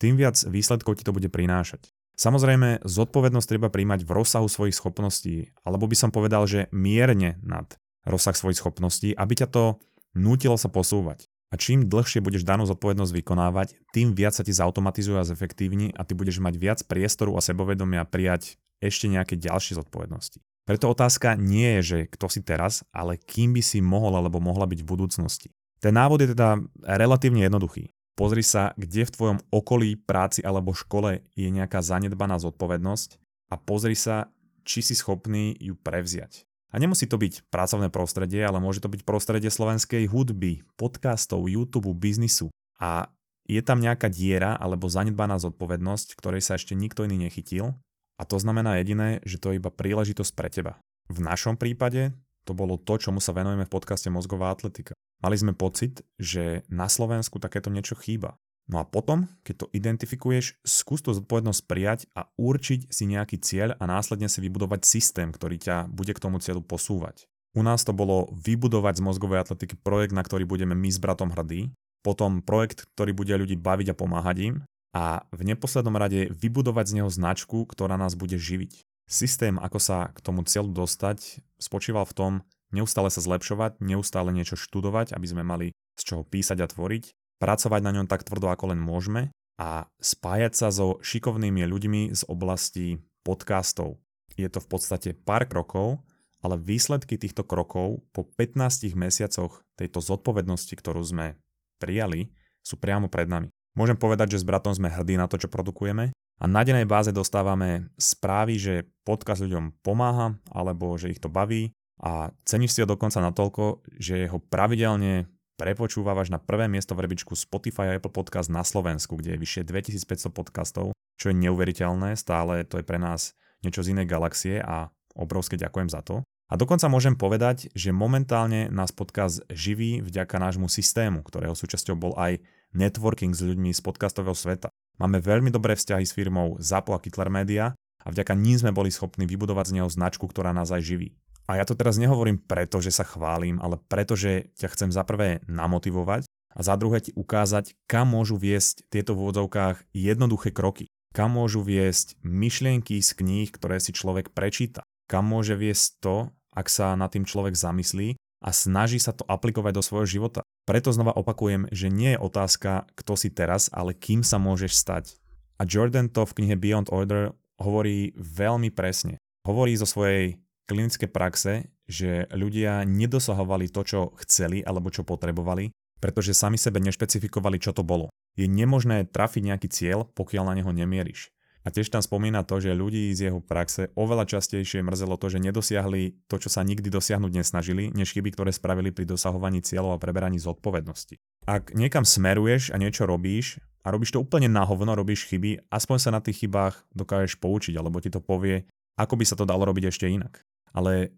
tým 0.00 0.16
viac 0.16 0.37
výsledkov 0.49 0.96
ti 0.96 1.04
to 1.04 1.12
bude 1.12 1.28
prinášať. 1.28 1.92
Samozrejme, 2.20 2.84
zodpovednosť 2.84 3.49
treba 3.49 3.72
príjmať 3.72 4.04
v 4.04 4.12
rozsahu 4.12 4.44
svojich 4.44 4.76
schopností, 4.76 5.56
alebo 5.64 5.88
by 5.88 5.96
som 5.96 6.12
povedal, 6.12 6.44
že 6.44 6.68
mierne 6.68 7.40
nad 7.40 7.80
rozsah 8.04 8.37
svojich 8.37 8.60
schopností, 8.60 9.16
aby 9.16 9.40
ťa 9.40 9.49
to 9.49 9.64
nútilo 10.12 10.60
sa 10.60 10.68
posúvať. 10.68 11.28
A 11.50 11.58
čím 11.58 11.90
dlhšie 11.90 12.22
budeš 12.22 12.46
danú 12.46 12.62
zodpovednosť 12.68 13.10
vykonávať, 13.10 13.75
tým 13.90 14.14
viac 14.14 14.38
sa 14.38 14.46
ti 14.46 14.54
zautomatizuje 14.54 15.18
a 15.18 15.26
zefektívni 15.26 15.90
a 15.96 16.06
ty 16.06 16.14
budeš 16.14 16.38
mať 16.38 16.54
viac 16.60 16.78
priestoru 16.87 17.34
a 17.34 17.42
sebavedomia 17.42 18.06
prijať 18.06 18.60
ešte 18.78 19.10
nejaké 19.10 19.34
ďalšie 19.34 19.80
zodpovednosti. 19.80 20.38
Preto 20.62 20.87
otázka 20.87 21.34
nie 21.34 21.80
je, 21.80 21.82
že 21.82 21.99
kto 22.14 22.30
si 22.30 22.40
teraz, 22.46 22.87
ale 22.94 23.18
kým 23.18 23.50
by 23.56 23.62
si 23.64 23.82
mohol 23.82 24.14
alebo 24.14 24.38
mohla 24.38 24.70
byť 24.70 24.87
v 24.87 24.90
budúcnosti. 24.94 25.49
Ten 25.80 25.96
návod 25.96 26.20
je 26.20 26.37
teda 26.37 26.60
relatívne 26.84 27.49
jednoduchý. 27.49 27.88
Pozri 28.12 28.44
sa, 28.44 28.76
kde 28.76 29.08
v 29.08 29.14
tvojom 29.16 29.38
okolí, 29.49 29.96
práci 29.96 30.44
alebo 30.44 30.76
škole 30.76 31.25
je 31.32 31.49
nejaká 31.49 31.80
zanedbaná 31.80 32.37
zodpovednosť 32.37 33.16
a 33.49 33.56
pozri 33.56 33.96
sa, 33.96 34.28
či 34.60 34.84
si 34.84 34.92
schopný 34.92 35.56
ju 35.56 35.72
prevziať. 35.72 36.44
A 36.70 36.78
nemusí 36.78 37.08
to 37.08 37.16
byť 37.16 37.49
pracovné 37.49 37.88
prostredie, 37.88 38.44
ale 38.44 38.60
môže 38.60 38.78
to 38.78 38.92
byť 38.92 39.02
prostredie 39.02 39.49
slovenskej 39.49 40.06
hudby, 40.06 40.62
podcastov, 40.76 41.49
YouTube, 41.49 41.90
biznisu. 41.96 42.52
A 42.78 43.10
je 43.49 43.58
tam 43.64 43.82
nejaká 43.82 44.06
diera 44.06 44.54
alebo 44.54 44.87
zanedbaná 44.87 45.40
zodpovednosť, 45.42 46.14
ktorej 46.14 46.44
sa 46.44 46.54
ešte 46.54 46.78
nikto 46.78 47.02
iný 47.08 47.26
nechytil. 47.26 47.75
A 48.20 48.28
to 48.28 48.37
znamená 48.38 48.78
jediné, 48.78 49.18
že 49.25 49.40
to 49.40 49.50
je 49.50 49.58
iba 49.58 49.72
príležitosť 49.72 50.32
pre 50.37 50.52
teba. 50.52 50.78
V 51.10 51.18
našom 51.25 51.56
prípade 51.58 52.14
to 52.46 52.52
bolo 52.54 52.78
to, 52.78 53.00
čomu 53.00 53.18
sa 53.18 53.34
venujeme 53.34 53.66
v 53.66 53.75
podcaste 53.75 54.06
Mozgová 54.12 54.52
atletika. 54.54 54.94
Mali 55.20 55.36
sme 55.36 55.52
pocit, 55.52 56.00
že 56.16 56.64
na 56.72 56.88
Slovensku 56.88 57.36
takéto 57.36 57.68
niečo 57.68 57.96
chýba. 57.96 58.40
No 58.70 58.78
a 58.78 58.86
potom, 58.86 59.26
keď 59.42 59.66
to 59.66 59.70
identifikuješ, 59.74 60.56
skús 60.62 61.02
tú 61.02 61.10
zodpovednosť 61.10 61.60
prijať 61.66 62.00
a 62.14 62.30
určiť 62.38 62.88
si 62.88 63.04
nejaký 63.10 63.42
cieľ 63.42 63.74
a 63.76 63.84
následne 63.84 64.30
si 64.30 64.38
vybudovať 64.38 64.86
systém, 64.86 65.34
ktorý 65.34 65.58
ťa 65.58 65.76
bude 65.90 66.14
k 66.14 66.22
tomu 66.22 66.38
cieľu 66.38 66.62
posúvať. 66.62 67.26
U 67.58 67.66
nás 67.66 67.82
to 67.82 67.90
bolo 67.90 68.30
vybudovať 68.30 69.02
z 69.02 69.04
mozgovej 69.04 69.42
atletiky 69.42 69.74
projekt, 69.74 70.14
na 70.14 70.22
ktorý 70.22 70.46
budeme 70.46 70.78
my 70.78 70.86
s 70.86 71.02
bratom 71.02 71.34
hrdí, 71.34 71.74
potom 72.06 72.46
projekt, 72.46 72.86
ktorý 72.94 73.10
bude 73.10 73.34
ľudí 73.34 73.58
baviť 73.58 73.90
a 73.90 73.98
pomáhať 73.98 74.36
im 74.38 74.56
a 74.94 75.26
v 75.34 75.42
neposlednom 75.50 75.98
rade 75.98 76.30
vybudovať 76.30 76.86
z 76.86 76.96
neho 77.02 77.10
značku, 77.10 77.66
ktorá 77.66 77.98
nás 77.98 78.14
bude 78.14 78.38
živiť. 78.38 78.86
Systém, 79.10 79.58
ako 79.58 79.82
sa 79.82 80.14
k 80.14 80.22
tomu 80.22 80.46
cieľu 80.46 80.70
dostať, 80.70 81.42
spočíval 81.58 82.06
v 82.06 82.14
tom 82.14 82.32
neustále 82.74 83.10
sa 83.12 83.22
zlepšovať, 83.22 83.78
neustále 83.82 84.30
niečo 84.34 84.58
študovať, 84.58 85.14
aby 85.14 85.26
sme 85.26 85.42
mali 85.46 85.66
z 85.98 86.02
čoho 86.02 86.22
písať 86.24 86.58
a 86.64 86.70
tvoriť, 86.70 87.38
pracovať 87.42 87.80
na 87.84 87.92
ňom 87.96 88.06
tak 88.06 88.24
tvrdo, 88.24 88.50
ako 88.50 88.74
len 88.74 88.80
môžeme 88.80 89.34
a 89.60 89.84
spájať 90.00 90.52
sa 90.56 90.68
so 90.72 90.96
šikovnými 91.04 91.60
ľuďmi 91.68 92.16
z 92.16 92.22
oblasti 92.32 93.04
podcastov. 93.20 94.00
Je 94.40 94.48
to 94.48 94.64
v 94.64 94.68
podstate 94.72 95.10
pár 95.12 95.44
krokov, 95.44 96.00
ale 96.40 96.56
výsledky 96.56 97.20
týchto 97.20 97.44
krokov 97.44 98.00
po 98.16 98.24
15 98.24 98.96
mesiacoch 98.96 99.60
tejto 99.76 100.00
zodpovednosti, 100.00 100.72
ktorú 100.72 101.04
sme 101.04 101.36
prijali, 101.76 102.32
sú 102.64 102.80
priamo 102.80 103.12
pred 103.12 103.28
nami. 103.28 103.52
Môžem 103.76 104.00
povedať, 104.00 104.36
že 104.36 104.40
s 104.40 104.48
bratom 104.48 104.72
sme 104.72 104.88
hrdí 104.88 105.20
na 105.20 105.28
to, 105.28 105.36
čo 105.36 105.52
produkujeme 105.52 106.16
a 106.40 106.44
na 106.48 106.64
dennej 106.64 106.88
báze 106.88 107.12
dostávame 107.12 107.92
správy, 108.00 108.56
že 108.56 108.74
podcast 109.04 109.44
ľuďom 109.44 109.84
pomáha 109.84 110.40
alebo 110.48 110.96
že 110.96 111.12
ich 111.12 111.20
to 111.20 111.28
baví 111.28 111.76
a 112.00 112.33
ceníš 112.49 112.75
si 112.75 112.80
ho 112.80 112.88
dokonca 112.88 113.21
natoľko, 113.21 113.85
že 114.00 114.25
ho 114.33 114.40
pravidelne 114.40 115.28
prepočúvavaš 115.61 116.33
na 116.33 116.40
prvé 116.40 116.73
miesto 116.73 116.97
v 116.97 117.04
rebičku 117.04 117.37
Spotify 117.37 117.92
a 117.92 118.00
Apple 118.00 118.09
Podcast 118.09 118.49
na 118.49 118.64
Slovensku, 118.64 119.21
kde 119.21 119.37
je 119.37 119.42
vyššie 119.45 119.62
2500 119.69 120.33
podcastov, 120.33 120.97
čo 121.21 121.28
je 121.28 121.37
neuveriteľné, 121.37 122.16
stále 122.16 122.64
to 122.64 122.80
je 122.80 122.88
pre 122.88 122.97
nás 122.97 123.37
niečo 123.61 123.85
z 123.85 123.92
inej 123.92 124.09
galaxie 124.09 124.57
a 124.64 124.88
obrovské 125.12 125.61
ďakujem 125.61 125.92
za 125.92 126.00
to. 126.00 126.25
A 126.50 126.59
dokonca 126.59 126.88
môžem 126.90 127.14
povedať, 127.14 127.71
že 127.76 127.95
momentálne 127.95 128.73
nás 128.73 128.90
podcast 128.90 129.45
živí 129.52 130.02
vďaka 130.02 130.40
nášmu 130.40 130.66
systému, 130.66 131.23
ktorého 131.23 131.54
súčasťou 131.54 131.95
bol 131.95 132.16
aj 132.16 132.42
networking 132.75 133.37
s 133.37 133.45
ľuďmi 133.45 133.71
z 133.71 133.80
podcastového 133.85 134.35
sveta. 134.35 134.73
Máme 134.99 135.23
veľmi 135.23 135.52
dobré 135.52 135.78
vzťahy 135.78 136.02
s 136.02 136.16
firmou 136.16 136.59
Zapo 136.59 136.97
a 136.97 136.99
Kittler 136.99 137.30
Media 137.30 137.76
a 138.02 138.07
vďaka 138.11 138.35
ní 138.35 138.59
sme 138.59 138.75
boli 138.75 138.90
schopní 138.90 139.28
vybudovať 139.30 139.71
z 139.71 139.75
neho 139.78 139.88
značku, 139.92 140.26
ktorá 140.26 140.50
nás 140.50 140.75
aj 140.75 140.83
živí. 140.83 141.14
A 141.50 141.59
ja 141.59 141.66
to 141.66 141.75
teraz 141.75 141.99
nehovorím 141.99 142.38
preto, 142.38 142.78
že 142.78 142.95
sa 142.95 143.02
chválim, 143.02 143.59
ale 143.59 143.83
preto, 143.90 144.14
že 144.14 144.54
ťa 144.54 144.71
chcem 144.71 144.90
za 144.95 145.02
prvé 145.02 145.42
namotivovať 145.50 146.30
a 146.54 146.61
za 146.62 146.78
druhé 146.78 147.02
ti 147.02 147.11
ukázať, 147.19 147.75
kam 147.90 148.14
môžu 148.14 148.38
viesť 148.38 148.87
tieto 148.87 149.19
v 149.19 149.26
úvodzovkách 149.26 149.83
jednoduché 149.90 150.54
kroky. 150.54 150.87
Kam 151.11 151.35
môžu 151.35 151.66
viesť 151.66 152.14
myšlienky 152.23 153.02
z 153.02 153.11
kníh, 153.19 153.50
ktoré 153.50 153.83
si 153.83 153.90
človek 153.90 154.30
prečíta. 154.30 154.87
Kam 155.11 155.26
môže 155.26 155.59
viesť 155.59 155.99
to, 155.99 156.16
ak 156.54 156.71
sa 156.71 156.95
nad 156.95 157.11
tým 157.11 157.26
človek 157.26 157.59
zamyslí 157.59 158.14
a 158.47 158.54
snaží 158.54 159.02
sa 159.02 159.11
to 159.11 159.26
aplikovať 159.26 159.75
do 159.75 159.83
svojho 159.83 160.07
života. 160.07 160.47
Preto 160.71 160.95
znova 160.95 161.19
opakujem, 161.19 161.66
že 161.75 161.90
nie 161.90 162.14
je 162.14 162.23
otázka, 162.23 162.87
kto 162.95 163.19
si 163.19 163.26
teraz, 163.26 163.66
ale 163.75 163.90
kým 163.90 164.23
sa 164.23 164.38
môžeš 164.38 164.71
stať. 164.71 165.19
A 165.59 165.66
Jordan 165.66 166.14
to 166.14 166.23
v 166.23 166.35
knihe 166.38 166.54
Beyond 166.54 166.95
Order 166.95 167.35
hovorí 167.59 168.14
veľmi 168.14 168.71
presne. 168.71 169.19
Hovorí 169.42 169.75
zo 169.75 169.90
svojej 169.90 170.38
klinické 170.70 171.10
praxe, 171.10 171.74
že 171.90 172.30
ľudia 172.30 172.86
nedosahovali 172.86 173.66
to, 173.74 173.82
čo 173.82 174.00
chceli 174.22 174.62
alebo 174.62 174.94
čo 174.94 175.02
potrebovali, 175.02 175.74
pretože 175.98 176.38
sami 176.38 176.54
sebe 176.54 176.78
nešpecifikovali, 176.78 177.58
čo 177.58 177.74
to 177.74 177.82
bolo. 177.82 178.06
Je 178.38 178.46
nemožné 178.46 179.10
trafiť 179.10 179.42
nejaký 179.42 179.68
cieľ, 179.68 180.06
pokiaľ 180.14 180.54
na 180.54 180.54
neho 180.62 180.70
nemieríš. 180.70 181.34
A 181.60 181.68
tiež 181.68 181.92
tam 181.92 182.00
spomína 182.00 182.40
to, 182.48 182.56
že 182.56 182.72
ľudí 182.72 183.12
z 183.12 183.28
jeho 183.28 183.44
praxe 183.44 183.92
oveľa 183.92 184.24
častejšie 184.24 184.80
mrzelo 184.80 185.20
to, 185.20 185.28
že 185.28 185.44
nedosiahli 185.44 186.24
to, 186.24 186.40
čo 186.40 186.48
sa 186.48 186.64
nikdy 186.64 186.88
dosiahnuť 186.88 187.32
nesnažili, 187.36 187.92
než 187.92 188.16
chyby, 188.16 188.32
ktoré 188.32 188.48
spravili 188.48 188.88
pri 188.96 189.04
dosahovaní 189.04 189.60
cieľov 189.60 190.00
a 190.00 190.02
preberaní 190.02 190.40
zodpovednosti. 190.40 191.20
Ak 191.44 191.76
niekam 191.76 192.08
smeruješ 192.08 192.72
a 192.72 192.80
niečo 192.80 193.04
robíš 193.04 193.60
a 193.84 193.92
robíš 193.92 194.16
to 194.16 194.24
úplne 194.24 194.48
na 194.48 194.64
hovno, 194.64 194.96
robíš 194.96 195.28
chyby, 195.28 195.68
aspoň 195.68 195.98
sa 196.00 196.10
na 196.16 196.24
tých 196.24 196.48
chybách 196.48 196.80
dokážeš 196.96 197.36
poučiť, 197.36 197.76
alebo 197.76 198.00
ti 198.00 198.08
to 198.08 198.24
povie, 198.24 198.64
ako 198.96 199.20
by 199.20 199.24
sa 199.28 199.36
to 199.36 199.44
dalo 199.44 199.68
robiť 199.68 199.92
ešte 199.92 200.08
inak. 200.08 200.40
Ale 200.70 201.14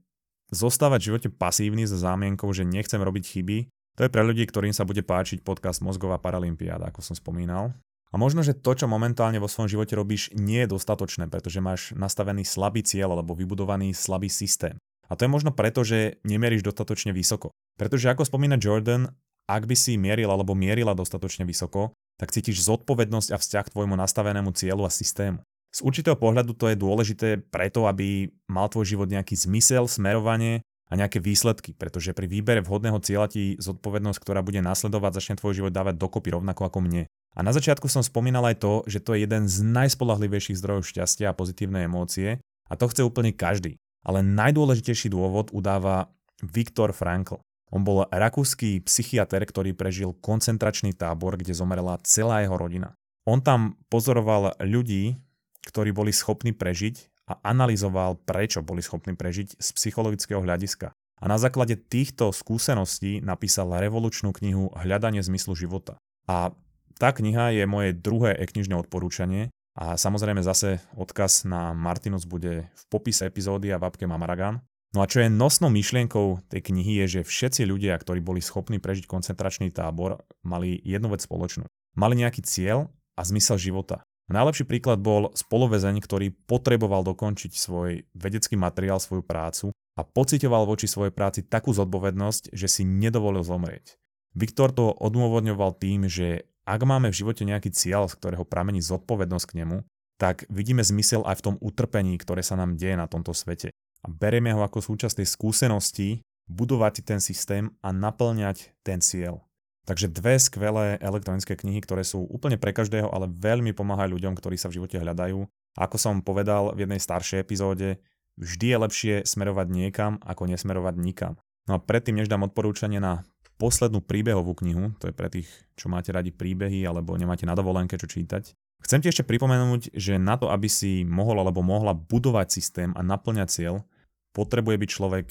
zostávať 0.52 0.99
v 1.00 1.09
živote 1.12 1.28
pasívny 1.32 1.88
za 1.88 1.97
zámienkou, 1.97 2.49
že 2.52 2.68
nechcem 2.68 3.00
robiť 3.00 3.25
chyby, 3.25 3.59
to 3.92 4.09
je 4.09 4.12
pre 4.12 4.25
ľudí, 4.25 4.49
ktorým 4.49 4.73
sa 4.73 4.88
bude 4.88 5.04
páčiť 5.04 5.44
podcast 5.44 5.85
Mozgová 5.85 6.16
paralympiáda, 6.16 6.88
ako 6.88 7.04
som 7.04 7.12
spomínal. 7.12 7.76
A 8.12 8.21
možno, 8.21 8.44
že 8.44 8.56
to, 8.56 8.76
čo 8.76 8.88
momentálne 8.88 9.40
vo 9.40 9.49
svojom 9.49 9.68
živote 9.68 9.97
robíš, 9.97 10.32
nie 10.37 10.64
je 10.64 10.73
dostatočné, 10.73 11.28
pretože 11.32 11.64
máš 11.64 11.92
nastavený 11.97 12.44
slabý 12.44 12.85
cieľ 12.85 13.16
alebo 13.16 13.37
vybudovaný 13.37 13.97
slabý 13.97 14.28
systém. 14.28 14.76
A 15.09 15.16
to 15.16 15.28
je 15.28 15.32
možno 15.32 15.52
preto, 15.52 15.85
že 15.85 16.21
nemieríš 16.25 16.64
dostatočne 16.64 17.12
vysoko. 17.12 17.52
Pretože 17.76 18.09
ako 18.12 18.25
spomína 18.25 18.56
Jordan, 18.56 19.12
ak 19.49 19.64
by 19.68 19.76
si 19.76 20.00
mieril 20.00 20.28
alebo 20.28 20.56
mierila 20.56 20.97
dostatočne 20.97 21.44
vysoko, 21.44 21.92
tak 22.16 22.32
cítiš 22.32 22.64
zodpovednosť 22.64 23.28
a 23.32 23.40
vzťah 23.40 23.64
k 23.68 23.73
tvojmu 23.76 23.97
nastavenému 23.97 24.56
cieľu 24.56 24.88
a 24.88 24.92
systému. 24.92 25.40
Z 25.73 25.81
určitého 25.81 26.21
pohľadu 26.21 26.52
to 26.52 26.69
je 26.69 26.76
dôležité 26.76 27.29
preto, 27.49 27.88
aby 27.88 28.29
mal 28.52 28.69
tvoj 28.69 28.85
život 28.85 29.09
nejaký 29.09 29.33
zmysel, 29.41 29.88
smerovanie 29.88 30.61
a 30.93 31.00
nejaké 31.00 31.25
výsledky, 31.25 31.73
pretože 31.73 32.12
pri 32.12 32.29
výbere 32.29 32.61
vhodného 32.61 33.00
cieľa 33.00 33.33
ti 33.33 33.57
zodpovednosť, 33.57 34.21
ktorá 34.21 34.45
bude 34.45 34.61
nasledovať, 34.61 35.17
začne 35.17 35.41
tvoj 35.41 35.57
život 35.57 35.73
dávať 35.73 35.97
dokopy 35.97 36.37
rovnako 36.37 36.69
ako 36.69 36.79
mne. 36.85 37.09
A 37.33 37.41
na 37.41 37.57
začiatku 37.57 37.88
som 37.88 38.05
spomínal 38.05 38.45
aj 38.45 38.61
to, 38.61 38.85
že 38.85 39.00
to 39.00 39.17
je 39.17 39.25
jeden 39.25 39.49
z 39.49 39.64
najspolahlivejších 39.64 40.61
zdrojov 40.61 40.85
šťastia 40.85 41.33
a 41.33 41.37
pozitívnej 41.37 41.88
emócie 41.88 42.45
a 42.69 42.76
to 42.76 42.93
chce 42.93 43.00
úplne 43.00 43.33
každý. 43.33 43.81
Ale 44.05 44.21
najdôležitejší 44.21 45.09
dôvod 45.09 45.49
udáva 45.57 46.12
Viktor 46.45 46.93
Frankl. 46.93 47.41
On 47.73 47.81
bol 47.81 48.05
rakúsky 48.12 48.85
psychiatr, 48.85 49.41
ktorý 49.49 49.73
prežil 49.73 50.12
koncentračný 50.21 50.93
tábor, 50.93 51.41
kde 51.41 51.57
zomrela 51.57 51.97
celá 52.05 52.45
jeho 52.45 52.61
rodina. 52.61 52.93
On 53.25 53.41
tam 53.41 53.81
pozoroval 53.88 54.61
ľudí, 54.61 55.17
ktorí 55.66 55.95
boli 55.95 56.11
schopní 56.11 56.50
prežiť 56.54 57.12
a 57.31 57.38
analyzoval, 57.47 58.19
prečo 58.23 58.61
boli 58.61 58.83
schopní 58.83 59.14
prežiť 59.14 59.59
z 59.59 59.69
psychologického 59.78 60.42
hľadiska. 60.42 60.90
A 61.23 61.25
na 61.31 61.38
základe 61.38 61.78
týchto 61.78 62.35
skúseností 62.35 63.23
napísal 63.23 63.71
revolučnú 63.78 64.35
knihu 64.35 64.75
Hľadanie 64.75 65.23
zmyslu 65.23 65.54
života. 65.54 65.95
A 66.26 66.50
tá 66.99 67.14
kniha 67.14 67.54
je 67.54 67.64
moje 67.66 67.95
druhé 67.95 68.35
e-knižné 68.42 68.75
odporúčanie 68.75 69.54
a 69.78 69.95
samozrejme 69.95 70.42
zase 70.42 70.83
odkaz 70.99 71.47
na 71.47 71.73
Martinus 71.73 72.26
bude 72.26 72.69
v 72.69 72.83
popise 72.90 73.25
epizódy 73.25 73.71
a 73.71 73.78
v 73.78 73.87
apke 73.87 74.04
Mamaragan. 74.04 74.61
No 74.92 75.00
a 75.00 75.09
čo 75.09 75.25
je 75.25 75.33
nosnou 75.33 75.73
myšlienkou 75.73 76.45
tej 76.52 76.61
knihy 76.61 77.00
je, 77.04 77.19
že 77.19 77.21
všetci 77.25 77.64
ľudia, 77.64 77.97
ktorí 77.97 78.21
boli 78.21 78.45
schopní 78.45 78.76
prežiť 78.76 79.09
koncentračný 79.09 79.73
tábor, 79.73 80.21
mali 80.45 80.76
jednu 80.85 81.09
vec 81.09 81.25
spoločnú. 81.25 81.64
Mali 81.97 82.21
nejaký 82.21 82.45
cieľ 82.45 82.92
a 83.16 83.25
zmysel 83.25 83.57
života. 83.57 84.04
Najlepší 84.31 84.64
príklad 84.69 85.02
bol 85.02 85.35
spolovezeň, 85.35 85.99
ktorý 85.99 86.31
potreboval 86.47 87.02
dokončiť 87.02 87.52
svoj 87.59 88.07
vedecký 88.14 88.55
materiál, 88.55 89.02
svoju 89.02 89.26
prácu 89.26 89.75
a 89.99 90.02
pocitoval 90.07 90.64
voči 90.64 90.87
svojej 90.87 91.11
práci 91.11 91.43
takú 91.43 91.75
zodpovednosť, 91.75 92.55
že 92.55 92.69
si 92.71 92.83
nedovolil 92.87 93.43
zomrieť. 93.43 93.99
Viktor 94.33 94.73
to 94.73 94.95
odôvodňoval 94.95 95.76
tým, 95.76 96.09
že 96.09 96.49
ak 96.64 96.81
máme 96.87 97.11
v 97.11 97.19
živote 97.19 97.43
nejaký 97.43 97.75
cieľ, 97.75 98.07
z 98.07 98.17
ktorého 98.17 98.47
pramení 98.47 98.81
zodpovednosť 98.81 99.47
k 99.50 99.57
nemu, 99.64 99.83
tak 100.17 100.47
vidíme 100.49 100.81
zmysel 100.87 101.26
aj 101.26 101.43
v 101.43 101.45
tom 101.50 101.57
utrpení, 101.59 102.14
ktoré 102.17 102.47
sa 102.47 102.55
nám 102.55 102.79
deje 102.79 102.95
na 102.95 103.11
tomto 103.11 103.35
svete. 103.35 103.75
A 104.02 104.07
berieme 104.07 104.55
ho 104.55 104.62
ako 104.62 104.79
súčasť 104.79 105.21
tej 105.21 105.29
skúsenosti, 105.29 106.09
budovať 106.47 107.02
ten 107.02 107.19
systém 107.19 107.75
a 107.83 107.91
naplňať 107.91 108.75
ten 108.87 109.02
cieľ. 109.02 109.43
Takže 109.83 110.07
dve 110.15 110.39
skvelé 110.39 110.95
elektronické 111.03 111.59
knihy, 111.59 111.83
ktoré 111.83 112.07
sú 112.07 112.23
úplne 112.31 112.55
pre 112.55 112.71
každého, 112.71 113.11
ale 113.11 113.27
veľmi 113.27 113.75
pomáhajú 113.75 114.15
ľuďom, 114.15 114.39
ktorí 114.39 114.55
sa 114.55 114.71
v 114.71 114.79
živote 114.79 115.03
hľadajú. 115.03 115.43
A 115.75 115.91
ako 115.91 115.97
som 115.99 116.23
povedal 116.23 116.71
v 116.79 116.87
jednej 116.87 117.03
staršej 117.03 117.43
epizóde, 117.43 117.99
vždy 118.39 118.67
je 118.71 118.79
lepšie 118.79 119.15
smerovať 119.27 119.67
niekam, 119.75 120.23
ako 120.23 120.47
nesmerovať 120.47 120.95
nikam. 121.03 121.35
No 121.67 121.79
a 121.79 121.83
predtým, 121.83 122.15
než 122.15 122.31
dám 122.31 122.47
odporúčanie 122.47 123.03
na 123.03 123.27
poslednú 123.59 124.03
príbehovú 124.03 124.55
knihu, 124.62 124.95
to 125.03 125.11
je 125.11 125.15
pre 125.15 125.31
tých, 125.31 125.51
čo 125.79 125.91
máte 125.91 126.11
radi 126.11 126.31
príbehy 126.35 126.83
alebo 126.87 127.15
nemáte 127.15 127.47
na 127.47 127.55
dovolenke 127.55 127.99
čo 127.99 128.11
čítať. 128.11 128.55
Chcem 128.83 128.99
ti 128.99 129.11
ešte 129.11 129.23
pripomenúť, 129.23 129.95
že 129.95 130.19
na 130.19 130.35
to, 130.35 130.51
aby 130.51 130.67
si 130.67 131.07
mohol 131.07 131.39
alebo 131.39 131.62
mohla 131.62 131.95
budovať 131.95 132.51
systém 132.51 132.91
a 132.99 133.03
naplňať 133.07 133.49
cieľ, 133.51 133.87
potrebuje 134.35 134.77
byť 134.83 134.91
človek 134.91 135.27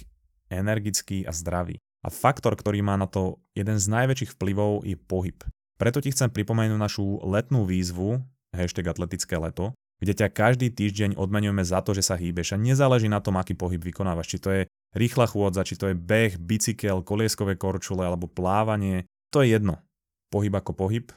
energický 0.48 1.28
a 1.28 1.36
zdravý. 1.36 1.84
A 2.02 2.10
faktor, 2.10 2.58
ktorý 2.58 2.82
má 2.82 2.98
na 2.98 3.06
to 3.06 3.38
jeden 3.54 3.78
z 3.78 3.86
najväčších 3.86 4.34
vplyvov 4.38 4.86
je 4.86 4.98
pohyb. 4.98 5.38
Preto 5.78 6.02
ti 6.02 6.10
chcem 6.10 6.30
pripomenúť 6.30 6.78
našu 6.78 7.22
letnú 7.26 7.66
výzvu, 7.66 8.22
hashtag 8.54 8.94
atletické 8.94 9.38
leto, 9.38 9.74
kde 10.02 10.18
ťa 10.18 10.34
každý 10.34 10.74
týždeň 10.74 11.14
odmenujeme 11.14 11.62
za 11.62 11.82
to, 11.86 11.94
že 11.94 12.02
sa 12.02 12.18
hýbeš 12.18 12.54
a 12.54 12.62
nezáleží 12.62 13.06
na 13.06 13.22
tom, 13.22 13.38
aký 13.38 13.54
pohyb 13.54 13.82
vykonávaš, 13.82 14.34
či 14.34 14.38
to 14.42 14.50
je 14.50 14.62
rýchla 14.98 15.30
chôdza, 15.30 15.62
či 15.62 15.78
to 15.78 15.94
je 15.94 15.96
beh, 15.96 16.42
bicykel, 16.42 17.06
kolieskové 17.06 17.54
korčule 17.54 18.02
alebo 18.02 18.26
plávanie, 18.26 19.06
to 19.30 19.46
je 19.46 19.54
jedno. 19.54 19.78
Pohyb 20.34 20.52
ako 20.58 20.74
pohyb 20.74 21.14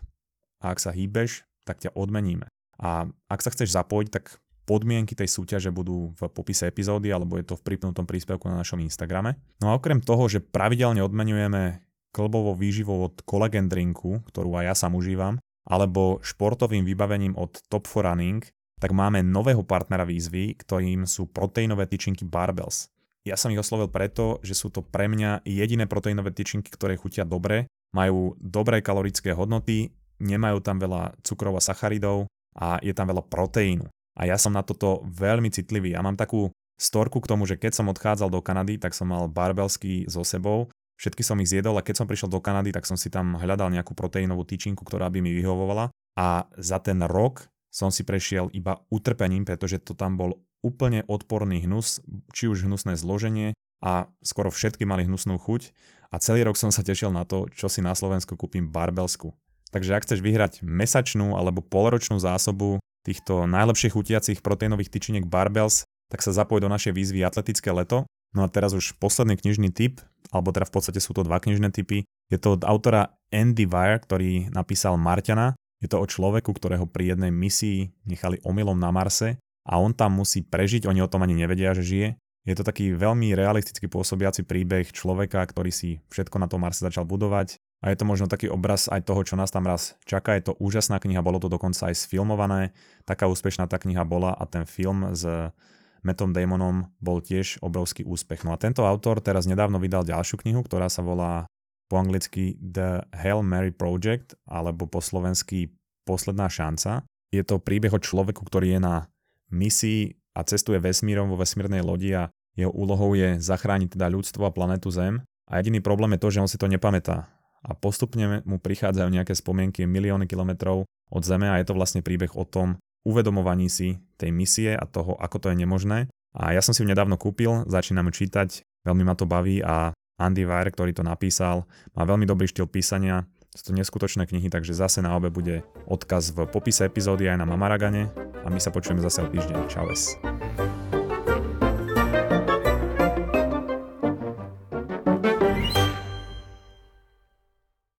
a 0.60 0.72
ak 0.72 0.78
sa 0.84 0.92
hýbeš, 0.92 1.48
tak 1.64 1.80
ťa 1.80 1.96
odmeníme. 1.96 2.44
A 2.76 3.08
ak 3.32 3.40
sa 3.40 3.52
chceš 3.54 3.72
zapojiť, 3.72 4.08
tak 4.12 4.36
podmienky 4.64 5.12
tej 5.12 5.28
súťaže 5.28 5.70
budú 5.70 6.12
v 6.16 6.20
popise 6.32 6.68
epizódy 6.68 7.12
alebo 7.12 7.36
je 7.36 7.46
to 7.46 7.54
v 7.56 7.64
pripnutom 7.64 8.08
príspevku 8.08 8.48
na 8.48 8.60
našom 8.60 8.80
Instagrame. 8.80 9.36
No 9.60 9.72
a 9.72 9.76
okrem 9.76 10.00
toho, 10.00 10.26
že 10.28 10.44
pravidelne 10.44 11.04
odmenujeme 11.04 11.84
klbovou 12.14 12.54
výživou 12.56 13.10
od 13.10 13.14
Collagen 13.26 13.66
Drinku, 13.66 14.22
ktorú 14.30 14.56
aj 14.58 14.64
ja 14.70 14.74
sám 14.74 14.94
užívam, 14.94 15.36
alebo 15.66 16.22
športovým 16.22 16.86
vybavením 16.86 17.34
od 17.34 17.58
Top 17.66 17.90
for 17.90 18.06
Running, 18.06 18.44
tak 18.78 18.92
máme 18.92 19.24
nového 19.24 19.64
partnera 19.64 20.04
výzvy, 20.04 20.60
ktorým 20.60 21.08
sú 21.08 21.26
proteínové 21.30 21.88
tyčinky 21.88 22.28
Barbells. 22.28 22.92
Ja 23.24 23.40
som 23.40 23.48
ich 23.48 23.58
oslovil 23.58 23.88
preto, 23.88 24.38
že 24.44 24.52
sú 24.52 24.68
to 24.68 24.84
pre 24.84 25.08
mňa 25.08 25.48
jediné 25.48 25.88
proteínové 25.88 26.36
tyčinky, 26.36 26.68
ktoré 26.68 27.00
chutia 27.00 27.24
dobre, 27.24 27.64
majú 27.96 28.36
dobré 28.36 28.84
kalorické 28.84 29.32
hodnoty, 29.32 29.96
nemajú 30.20 30.60
tam 30.60 30.76
veľa 30.76 31.16
cukrov 31.24 31.56
a 31.56 31.64
sacharidov 31.64 32.28
a 32.52 32.76
je 32.84 32.92
tam 32.92 33.08
veľa 33.08 33.24
proteínu. 33.24 33.88
A 34.14 34.30
ja 34.30 34.38
som 34.38 34.54
na 34.54 34.62
toto 34.62 35.02
veľmi 35.10 35.50
citlivý. 35.50 35.94
Ja 35.94 36.02
mám 36.02 36.14
takú 36.14 36.54
storku 36.78 37.22
k 37.22 37.30
tomu, 37.30 37.46
že 37.46 37.58
keď 37.58 37.72
som 37.74 37.90
odchádzal 37.90 38.30
do 38.30 38.40
Kanady, 38.42 38.78
tak 38.78 38.94
som 38.94 39.10
mal 39.10 39.26
barbelsky 39.30 40.06
so 40.06 40.22
sebou. 40.22 40.70
Všetky 40.94 41.26
som 41.26 41.38
ich 41.42 41.50
zjedol 41.50 41.74
a 41.74 41.82
keď 41.82 42.02
som 42.02 42.06
prišiel 42.06 42.30
do 42.30 42.38
Kanady, 42.38 42.70
tak 42.70 42.86
som 42.86 42.94
si 42.94 43.10
tam 43.10 43.34
hľadal 43.34 43.74
nejakú 43.74 43.98
proteínovú 43.98 44.46
tyčinku, 44.46 44.86
ktorá 44.86 45.10
by 45.10 45.18
mi 45.18 45.34
vyhovovala. 45.34 45.90
A 46.14 46.46
za 46.54 46.78
ten 46.78 47.02
rok 47.02 47.50
som 47.74 47.90
si 47.90 48.06
prešiel 48.06 48.54
iba 48.54 48.78
utrpením, 48.94 49.42
pretože 49.42 49.82
to 49.82 49.98
tam 49.98 50.14
bol 50.14 50.38
úplne 50.62 51.02
odporný 51.10 51.66
hnus, 51.66 51.98
či 52.30 52.46
už 52.46 52.64
hnusné 52.70 52.94
zloženie 52.94 53.52
a 53.82 54.08
skoro 54.22 54.48
všetky 54.48 54.86
mali 54.86 55.04
hnusnú 55.04 55.36
chuť 55.36 55.74
a 56.14 56.16
celý 56.22 56.46
rok 56.46 56.54
som 56.54 56.70
sa 56.70 56.86
tešil 56.86 57.10
na 57.10 57.26
to, 57.26 57.50
čo 57.50 57.66
si 57.66 57.82
na 57.82 57.92
Slovensku 57.92 58.38
kúpim 58.38 58.70
barbelsku. 58.70 59.34
Takže 59.74 59.98
ak 59.98 60.06
chceš 60.06 60.22
vyhrať 60.22 60.62
mesačnú 60.62 61.34
alebo 61.34 61.60
polročnú 61.60 62.16
zásobu 62.22 62.78
týchto 63.04 63.44
najlepšie 63.44 63.92
chutiacich 63.92 64.40
proteínových 64.40 64.90
tyčiniek 64.90 65.28
barbels, 65.28 65.84
tak 66.08 66.24
sa 66.24 66.32
zapoj 66.32 66.64
do 66.64 66.72
našej 66.72 66.96
výzvy 66.96 67.20
Atletické 67.22 67.70
leto. 67.70 68.08
No 68.34 68.42
a 68.42 68.50
teraz 68.50 68.74
už 68.74 68.98
posledný 68.98 69.38
knižný 69.38 69.70
tip, 69.70 70.02
alebo 70.34 70.50
teda 70.50 70.66
v 70.66 70.74
podstate 70.74 70.98
sú 70.98 71.14
to 71.14 71.22
dva 71.22 71.38
knižné 71.38 71.70
typy. 71.70 72.02
Je 72.32 72.38
to 72.40 72.58
od 72.58 72.66
autora 72.66 73.14
Andy 73.30 73.68
Weir, 73.68 74.02
ktorý 74.02 74.50
napísal 74.50 74.98
Marťana 74.98 75.54
je 75.84 75.92
to 75.92 76.00
o 76.00 76.08
človeku, 76.08 76.56
ktorého 76.56 76.88
pri 76.88 77.12
jednej 77.12 77.28
misii 77.28 77.92
nechali 78.08 78.40
omylom 78.40 78.80
na 78.80 78.88
Marse 78.88 79.36
a 79.68 79.76
on 79.76 79.92
tam 79.92 80.16
musí 80.16 80.40
prežiť, 80.40 80.88
oni 80.88 81.04
o 81.04 81.10
tom 81.12 81.20
ani 81.20 81.36
nevedia, 81.36 81.76
že 81.76 81.84
žije. 81.84 82.08
Je 82.48 82.56
to 82.56 82.64
taký 82.64 82.96
veľmi 82.96 83.36
realisticky 83.36 83.84
pôsobiaci 83.88 84.48
príbeh 84.48 84.88
človeka, 84.88 85.44
ktorý 85.44 85.68
si 85.68 86.00
všetko 86.08 86.40
na 86.40 86.48
tom 86.48 86.64
Marse 86.64 86.80
začal 86.80 87.04
budovať 87.04 87.60
a 87.84 87.92
je 87.92 88.00
to 88.00 88.08
možno 88.08 88.24
taký 88.24 88.48
obraz 88.48 88.88
aj 88.88 89.04
toho, 89.04 89.20
čo 89.28 89.36
nás 89.36 89.52
tam 89.52 89.68
raz 89.68 90.00
čaká. 90.08 90.40
Je 90.40 90.48
to 90.48 90.56
úžasná 90.56 90.96
kniha, 90.96 91.20
bolo 91.20 91.36
to 91.36 91.52
dokonca 91.52 91.92
aj 91.92 92.00
sfilmované. 92.08 92.72
Taká 93.04 93.28
úspešná 93.28 93.68
tá 93.68 93.76
kniha 93.76 94.08
bola 94.08 94.32
a 94.32 94.48
ten 94.48 94.64
film 94.64 95.12
s 95.12 95.52
Mattom 96.00 96.32
Damonom 96.32 96.88
bol 96.96 97.20
tiež 97.20 97.60
obrovský 97.60 98.08
úspech. 98.08 98.40
No 98.40 98.56
a 98.56 98.60
tento 98.60 98.88
autor 98.88 99.20
teraz 99.20 99.44
nedávno 99.44 99.76
vydal 99.76 100.00
ďalšiu 100.00 100.40
knihu, 100.40 100.64
ktorá 100.64 100.88
sa 100.88 101.04
volá 101.04 101.44
po 101.92 102.00
anglicky 102.00 102.56
The 102.56 103.04
Hail 103.12 103.44
Mary 103.44 103.68
Project, 103.68 104.32
alebo 104.48 104.88
po 104.88 105.04
slovensky 105.04 105.68
Posledná 106.08 106.48
šanca. 106.48 107.04
Je 107.32 107.44
to 107.44 107.60
príbeh 107.60 107.92
o 107.92 108.00
človeku, 108.00 108.44
ktorý 108.44 108.76
je 108.76 108.80
na 108.80 109.08
misii 109.52 110.12
a 110.36 110.44
cestuje 110.44 110.80
vesmírom 110.80 111.28
vo 111.32 111.40
vesmírnej 111.40 111.80
lodi 111.84 112.12
a 112.16 112.28
jeho 112.56 112.72
úlohou 112.72 113.12
je 113.12 113.40
zachrániť 113.40 113.96
teda 113.96 114.08
ľudstvo 114.08 114.44
a 114.48 114.52
planetu 114.52 114.88
Zem. 114.88 115.24
A 115.48 115.60
jediný 115.60 115.84
problém 115.84 116.16
je 116.16 116.20
to, 116.24 116.28
že 116.32 116.42
on 116.44 116.48
si 116.48 116.56
to 116.56 116.68
nepamätá. 116.68 117.28
A 117.64 117.72
postupne 117.72 118.44
mu 118.44 118.60
prichádzajú 118.60 119.08
nejaké 119.08 119.32
spomienky 119.32 119.88
milióny 119.88 120.28
kilometrov 120.28 120.84
od 121.08 121.22
Zeme 121.24 121.48
a 121.48 121.56
je 121.60 121.66
to 121.68 121.76
vlastne 121.76 122.04
príbeh 122.04 122.32
o 122.36 122.44
tom 122.44 122.76
uvedomovaní 123.04 123.68
si 123.68 124.00
tej 124.16 124.32
misie 124.32 124.72
a 124.72 124.84
toho, 124.88 125.16
ako 125.20 125.36
to 125.40 125.46
je 125.52 125.60
nemožné. 125.60 126.08
A 126.34 126.56
ja 126.56 126.64
som 126.64 126.74
si 126.74 126.82
ju 126.82 126.88
nedávno 126.88 127.14
kúpil, 127.14 127.62
začínam 127.70 128.10
čítať, 128.10 128.64
veľmi 128.82 129.04
ma 129.06 129.14
to 129.14 129.28
baví 129.28 129.62
a 129.62 129.94
Andy 130.18 130.42
Weir, 130.48 130.72
ktorý 130.72 130.96
to 130.96 131.06
napísal, 131.06 131.68
má 131.94 132.02
veľmi 132.02 132.26
dobrý 132.26 132.50
štýl 132.50 132.66
písania, 132.66 133.28
sú 133.54 133.70
to 133.70 133.72
neskutočné 133.78 134.26
knihy, 134.26 134.50
takže 134.50 134.74
zase 134.74 134.98
na 134.98 135.14
obe 135.14 135.30
bude 135.30 135.62
odkaz 135.86 136.34
v 136.34 136.50
popise 136.50 136.90
epizódy 136.90 137.30
aj 137.30 137.38
na 137.38 137.46
Mamaragane 137.46 138.10
a 138.42 138.50
my 138.50 138.58
sa 138.58 138.74
počujeme 138.74 138.98
zase 138.98 139.22
o 139.22 139.30
týždeň. 139.30 139.70
Čaues. 139.70 140.18